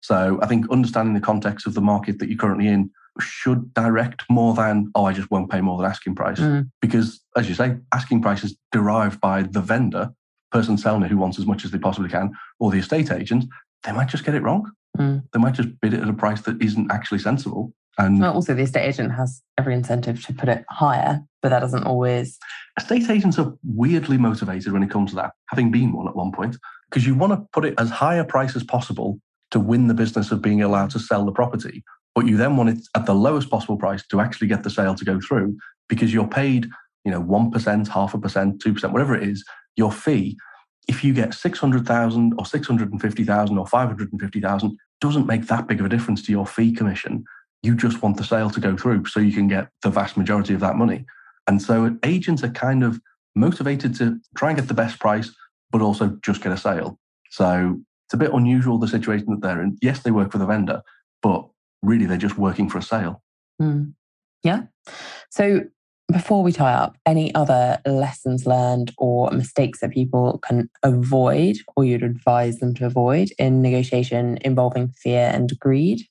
So 0.01 0.38
I 0.44 0.46
think 0.46 0.70
understanding 0.70 1.13
the 1.15 1.22
context 1.32 1.65
of 1.65 1.74
the 1.74 1.82
market 1.82 2.20
that 2.20 2.27
you're 2.30 2.38
currently 2.38 2.68
in 2.68 2.92
should 3.20 3.74
direct 3.74 4.24
more 4.30 4.54
than, 4.54 4.92
oh, 4.94 5.06
I 5.06 5.13
just 5.13 5.32
won't 5.32 5.50
pay 5.50 5.62
more 5.62 5.77
than 5.77 5.89
asking 5.89 6.15
price. 6.15 6.39
Mm. 6.39 6.70
Because 6.82 7.22
as 7.38 7.48
you 7.50 7.56
say, 7.56 7.77
asking 7.94 8.22
price 8.22 8.44
is 8.44 8.58
derived 8.74 9.20
by 9.22 9.44
the 9.44 9.62
vendor, 9.62 10.12
person 10.56 10.78
selling 10.78 11.04
it 11.04 11.12
who 11.12 11.18
wants 11.18 11.38
as 11.38 11.46
much 11.46 11.66
as 11.66 11.72
they 11.72 11.78
possibly 11.78 12.10
can, 12.10 12.32
or 12.60 12.72
the 12.72 12.80
estate 12.80 13.12
agent. 13.12 13.44
They 13.84 13.92
might 13.92 14.08
just 14.10 14.26
get 14.26 14.36
it 14.36 14.42
wrong. 14.44 14.72
Mm. 14.98 15.24
They 15.32 15.40
might 15.40 15.54
just 15.54 15.70
bid 15.82 15.94
it 15.94 16.02
at 16.02 16.08
a 16.10 16.14
price 16.14 16.42
that 16.42 16.62
isn't 16.62 16.92
actually 16.92 17.20
sensible. 17.20 17.74
And 17.98 18.20
Well, 18.20 18.34
also, 18.34 18.54
the 18.54 18.64
estate 18.64 18.88
agent 18.88 19.12
has 19.14 19.42
every 19.58 19.74
incentive 19.74 20.26
to 20.26 20.34
put 20.34 20.50
it 20.50 20.64
higher, 20.70 21.22
but 21.42 21.50
that 21.50 21.60
doesn't 21.60 21.84
always. 21.84 22.40
estate 22.78 23.10
agents 23.10 23.38
are 23.40 23.54
weirdly 23.64 24.18
motivated 24.18 24.72
when 24.74 24.84
it 24.84 24.90
comes 24.90 25.10
to 25.12 25.16
that, 25.18 25.32
having 25.50 25.72
been 25.72 25.92
one 25.92 26.08
at 26.08 26.16
one 26.16 26.32
point, 26.32 26.58
because 26.90 27.06
you 27.06 27.16
want 27.16 27.34
to 27.34 27.46
put 27.54 27.66
it 27.66 27.74
as 27.78 27.90
high 27.90 28.16
a 28.16 28.24
price 28.26 28.56
as 28.56 28.64
possible 28.64 29.20
to 29.52 29.60
win 29.60 29.88
the 29.88 29.94
business 29.94 30.32
of 30.32 30.42
being 30.42 30.62
allowed 30.62 30.90
to 30.92 31.00
sell 31.00 31.26
the 31.26 31.32
property. 31.32 31.84
but 32.16 32.26
you 32.28 32.38
then 32.38 32.56
want 32.56 32.70
it 32.70 32.80
at 32.96 33.06
the 33.06 33.14
lowest 33.14 33.50
possible 33.50 33.78
price 33.78 34.04
to 34.08 34.22
actually 34.22 34.48
get 34.48 34.64
the 34.64 34.70
sale 34.70 34.96
to 34.96 35.04
go 35.04 35.20
through 35.20 35.50
because 35.90 36.14
you're 36.14 36.28
paid, 36.42 36.62
you 37.04 37.12
know, 37.12 37.22
1%, 37.22 37.88
half 37.90 38.14
a 38.14 38.18
percent, 38.18 38.64
2%, 38.64 38.92
whatever 38.94 39.14
it 39.16 39.28
is, 39.28 39.44
your 39.75 39.91
fee. 39.91 40.38
If 40.88 41.03
you 41.03 41.13
get 41.13 41.34
600,000 41.34 42.34
or 42.38 42.46
650,000 42.46 43.58
or 43.58 43.67
550,000, 43.67 44.77
doesn't 45.01 45.27
make 45.27 45.48
that 45.48 45.67
big 45.67 45.79
of 45.79 45.86
a 45.86 45.89
difference 45.89 46.22
to 46.24 46.32
your 46.32 46.46
fee 46.46 46.72
commission. 46.72 47.24
You 47.63 47.75
just 47.75 48.01
want 48.01 48.17
the 48.17 48.24
sale 48.24 48.50
to 48.51 48.60
go 48.60 48.77
through 48.77 49.05
so 49.05 49.20
you 49.20 49.34
can 49.34 49.48
get 49.48 49.70
the 49.82 49.89
vast 49.89 50.17
majority 50.17 50.53
of 50.53 50.60
that 50.60 50.75
money. 50.75 51.05
And 51.48 51.62
so 51.62 51.98
agents 52.03 52.44
are 52.44 52.50
kind 52.50 52.84
of 52.84 53.00
motivated 53.36 53.96
to 53.96 54.20
try 54.36 54.50
and 54.50 54.58
get 54.58 54.67
the 54.67 54.74
best 54.74 55.00
price, 55.00 55.32
but 55.72 55.82
also 55.82 56.17
just 56.24 56.41
get 56.41 56.51
a 56.51 56.58
sale. 56.58 57.00
So 57.29 57.79
it's 58.08 58.13
a 58.13 58.17
bit 58.17 58.32
unusual 58.32 58.77
the 58.77 58.88
situation 58.88 59.27
that 59.32 59.41
they're 59.41 59.62
in. 59.62 59.77
Yes, 59.82 60.00
they 60.00 60.12
work 60.12 60.32
for 60.32 60.38
the 60.38 60.46
vendor, 60.46 60.82
but 61.22 61.48
really 61.82 62.05
they're 62.05 62.17
just 62.17 62.38
working 62.38 62.70
for 62.70 62.77
a 62.77 62.84
sale. 62.84 63.22
Mm. 63.62 63.94
Yeah. 64.44 64.63
So 65.29 65.62
before 66.12 66.44
we 66.44 66.52
tie 66.52 66.74
up, 66.74 66.98
any 67.06 67.34
other 67.36 67.80
lessons 67.86 68.46
learned 68.46 68.94
or 68.98 69.32
mistakes 69.32 69.80
that 69.80 69.92
people 69.92 70.40
can 70.40 70.70
avoid 70.84 71.58
or 71.76 71.84
you'd 71.84 72.04
advise 72.04 72.60
them 72.60 72.74
to 72.76 72.86
avoid 72.86 73.30
in 73.38 73.62
negotiation 73.62 74.38
involving 74.42 74.90
fear 74.90 75.30
and 75.34 75.52
greed 75.60 76.02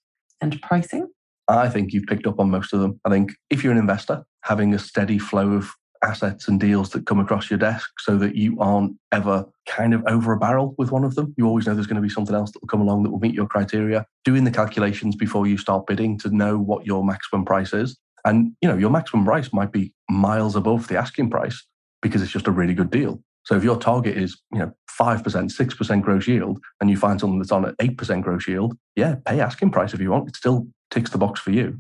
and 0.41 0.61
pricing? 0.63 1.09
I 1.49 1.69
think 1.69 1.93
you've 1.93 2.07
picked 2.07 2.27
up 2.27 2.41
on 2.41 2.51
most 2.51 2.73
of 2.73 2.81
them. 2.81 3.01
I 3.05 3.11
think 3.11 3.33
if 3.51 3.63
you're 3.63 3.73
an 3.73 3.79
investor, 3.79 4.25
having 4.43 4.75
a 4.75 4.79
steady 4.79 5.19
flow 5.19 5.53
of 5.53 5.71
assets 6.03 6.49
and 6.49 6.61
deals 6.61 6.91
that 6.91 7.07
come 7.07 7.19
across 7.19 7.51
your 7.51 7.59
desk 7.59 7.91
so 7.99 8.19
that 8.19 8.35
you 8.35 8.59
aren't 8.61 8.97
ever 9.11 9.47
kind 9.67 9.95
of 9.95 10.03
over 10.07 10.33
a 10.33 10.39
barrel 10.39 10.75
with 10.77 10.93
one 10.93 11.05
of 11.05 11.15
them. 11.15 11.35
You 11.37 11.47
always 11.47 11.67
know 11.67 11.75
there's 11.75 11.87
going 11.87 11.97
to 11.97 12.03
be 12.03 12.11
something 12.11 12.35
else 12.35 12.53
that 12.53 12.63
will 12.63 12.69
come 12.69 12.83
along 12.83 13.03
that 13.03 13.11
will 13.11 13.21
meet 13.21 13.35
your 13.35 13.47
criteria. 13.47 14.05
Doing 14.25 14.45
the 14.45 14.51
calculations 14.51 15.17
before 15.17 15.47
you 15.47 15.57
start 15.57 15.87
bidding 15.87 16.19
to 16.19 16.35
know 16.35 16.59
what 16.59 16.85
your 16.85 17.05
maximum 17.05 17.45
price 17.45 17.73
is. 17.73 17.97
And 18.25 18.53
you 18.61 18.69
know, 18.69 18.77
your 18.77 18.91
maximum 18.91 19.25
price 19.25 19.53
might 19.53 19.73
be 19.73 19.93
miles 20.09 20.57
above 20.57 20.89
the 20.89 20.97
asking 20.97 21.31
price 21.31 21.65
because 22.03 22.23
it's 22.23 22.33
just 22.33 22.47
a 22.47 22.53
really 22.53 22.75
good 22.75 22.91
deal. 22.91 23.23
So 23.45 23.57
if 23.57 23.65
your 23.65 23.77
target 23.77 24.17
is, 24.17 24.41
you 24.53 24.59
know, 24.59 24.73
5%, 24.99 25.23
6% 25.23 26.03
gross 26.03 26.27
yield 26.27 26.59
and 26.81 26.89
you 26.89 26.97
find 26.97 27.21
something 27.21 27.39
that's 27.39 27.53
on 27.53 27.67
at 27.67 27.77
8% 27.77 28.23
gross 28.23 28.49
yield, 28.49 28.77
yeah, 28.97 29.17
pay 29.27 29.41
asking 29.41 29.71
price 29.71 29.93
if 29.93 30.01
you 30.01 30.11
want. 30.11 30.29
It 30.29 30.37
still 30.37 30.67
ticks 30.91 31.11
the 31.11 31.19
box 31.19 31.41
for 31.41 31.51
you. 31.51 31.79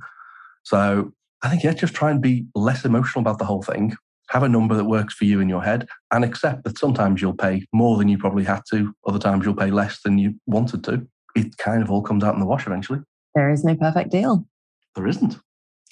So 0.63 1.13
I 1.43 1.49
think, 1.49 1.63
yeah, 1.63 1.73
just 1.73 1.95
try 1.95 2.11
and 2.11 2.21
be 2.21 2.45
less 2.55 2.85
emotional 2.85 3.23
about 3.23 3.39
the 3.39 3.47
whole 3.47 3.63
thing 3.63 3.97
have 4.31 4.43
a 4.43 4.49
number 4.49 4.75
that 4.75 4.85
works 4.85 5.15
for 5.15 5.25
you 5.25 5.41
in 5.41 5.49
your 5.49 5.63
head 5.63 5.87
and 6.11 6.25
accept 6.25 6.65
that 6.65 6.79
sometimes 6.79 7.21
you'll 7.21 7.37
pay 7.37 7.67
more 7.73 7.99
than 7.99 8.09
you 8.09 8.19
probably 8.19 8.45
had 8.45 8.63
to, 8.71 8.95
other 9.07 9.19
times 9.19 9.45
you'll 9.45 9.55
pay 9.55 9.71
less 9.71 10.01
than 10.03 10.19
you 10.19 10.35
wanted 10.47 10.83
to. 10.85 11.07
It 11.37 11.57
kind 11.59 11.83
of 11.83 11.91
all 11.91 12.03
comes 12.03 12.25
out 12.25 12.35
in 12.35 12.41
the 12.41 12.47
wash 12.47 12.67
eventually. 12.67 13.01
There 13.35 13.51
is 13.51 13.65
no 13.65 13.75
perfect 13.77 14.11
deal. 14.11 14.47
There 14.95 15.07
isn't. 15.07 15.37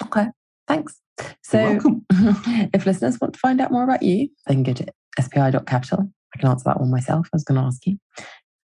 Okay, 0.04 0.26
thanks. 0.66 1.00
So, 1.42 1.78
if 2.10 2.86
listeners 2.86 3.20
want 3.20 3.34
to 3.34 3.40
find 3.40 3.60
out 3.60 3.70
more 3.70 3.84
about 3.84 4.02
you, 4.02 4.28
they 4.46 4.54
can 4.54 4.62
go 4.62 4.72
to 4.72 4.86
spi.capital. 5.20 6.10
I 6.34 6.38
can 6.38 6.48
answer 6.48 6.64
that 6.64 6.80
one 6.80 6.90
myself. 6.90 7.26
I 7.32 7.36
was 7.36 7.44
going 7.44 7.60
to 7.60 7.66
ask 7.66 7.86
you. 7.86 7.98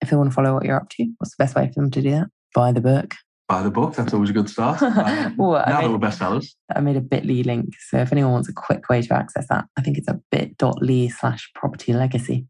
If 0.00 0.11
they 0.11 0.17
want 0.17 0.31
to 0.31 0.35
follow 0.35 0.55
what 0.55 0.65
you're 0.65 0.76
up 0.76 0.91
to, 0.91 1.12
what's 1.19 1.35
the 1.37 1.43
best 1.43 1.57
way 1.57 1.67
for 1.67 1.81
them 1.81 1.91
to 1.91 2.03
do 2.03 2.11
that? 2.11 2.29
Buy 2.55 2.71
the 2.71 2.81
book 2.81 3.15
buy 3.49 3.62
the 3.62 3.71
book. 3.71 3.95
That's 3.95 4.12
always 4.12 4.31
a 4.31 4.33
good 4.33 4.50
start. 4.50 4.83
Um, 5.07 5.37
well, 5.37 5.62
now 5.67 5.83
that 5.83 5.91
we're 5.91 5.99
bestsellers. 5.99 6.55
I 6.75 6.81
made 6.81 6.97
a 6.97 7.00
bit.ly 7.00 7.43
link. 7.43 7.75
So 7.88 7.99
if 7.99 8.12
anyone 8.12 8.33
wants 8.33 8.49
a 8.49 8.53
quick 8.53 8.88
way 8.88 9.03
to 9.03 9.15
access 9.15 9.47
that, 9.49 9.67
I 9.76 9.83
think 9.83 9.99
it's 9.99 10.09
a 10.09 10.21
bit.ly 10.31 11.09
slash 11.09 11.50
property 11.55 11.93
legacy. 11.93 12.47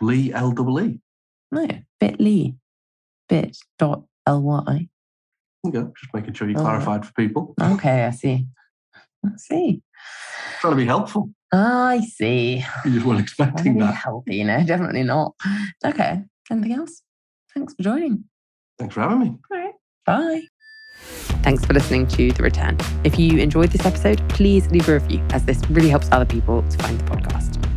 Lee 0.00 0.32
L 0.32 0.54
E. 0.80 0.98
No, 1.52 1.66
bit.ly. 1.98 2.54
Bit.ly. 3.28 4.88
Okay, 5.66 5.82
just 6.00 6.14
making 6.14 6.32
sure 6.32 6.48
you 6.48 6.56
oh. 6.56 6.60
clarified 6.60 7.04
for 7.04 7.12
people. 7.12 7.54
Okay, 7.60 8.04
I 8.04 8.10
see. 8.10 8.46
I 9.24 9.30
see. 9.36 9.82
Trying 10.60 10.72
to 10.72 10.76
be 10.76 10.86
helpful. 10.86 11.30
I 11.52 12.00
see. 12.00 12.64
You 12.84 12.92
just 12.92 13.04
weren't 13.06 13.20
expecting 13.20 13.78
that. 13.78 13.94
Healthy, 13.94 14.44
no, 14.44 14.64
definitely 14.64 15.02
not. 15.02 15.34
Okay. 15.84 16.22
Anything 16.50 16.72
else? 16.74 17.02
Thanks 17.54 17.74
for 17.74 17.82
joining. 17.82 18.24
Thanks 18.78 18.94
for 18.94 19.00
having 19.00 19.18
me. 19.18 19.36
All 19.50 19.58
right. 19.58 19.74
Bye. 20.06 20.42
Thanks 21.42 21.64
for 21.64 21.72
listening 21.72 22.06
to 22.08 22.32
The 22.32 22.42
Return. 22.42 22.76
If 23.04 23.18
you 23.18 23.38
enjoyed 23.38 23.70
this 23.70 23.86
episode, 23.86 24.26
please 24.28 24.70
leave 24.70 24.88
a 24.88 24.94
review 24.94 25.24
as 25.30 25.44
this 25.44 25.62
really 25.70 25.88
helps 25.88 26.08
other 26.12 26.26
people 26.26 26.62
to 26.62 26.78
find 26.78 26.98
the 26.98 27.04
podcast. 27.04 27.69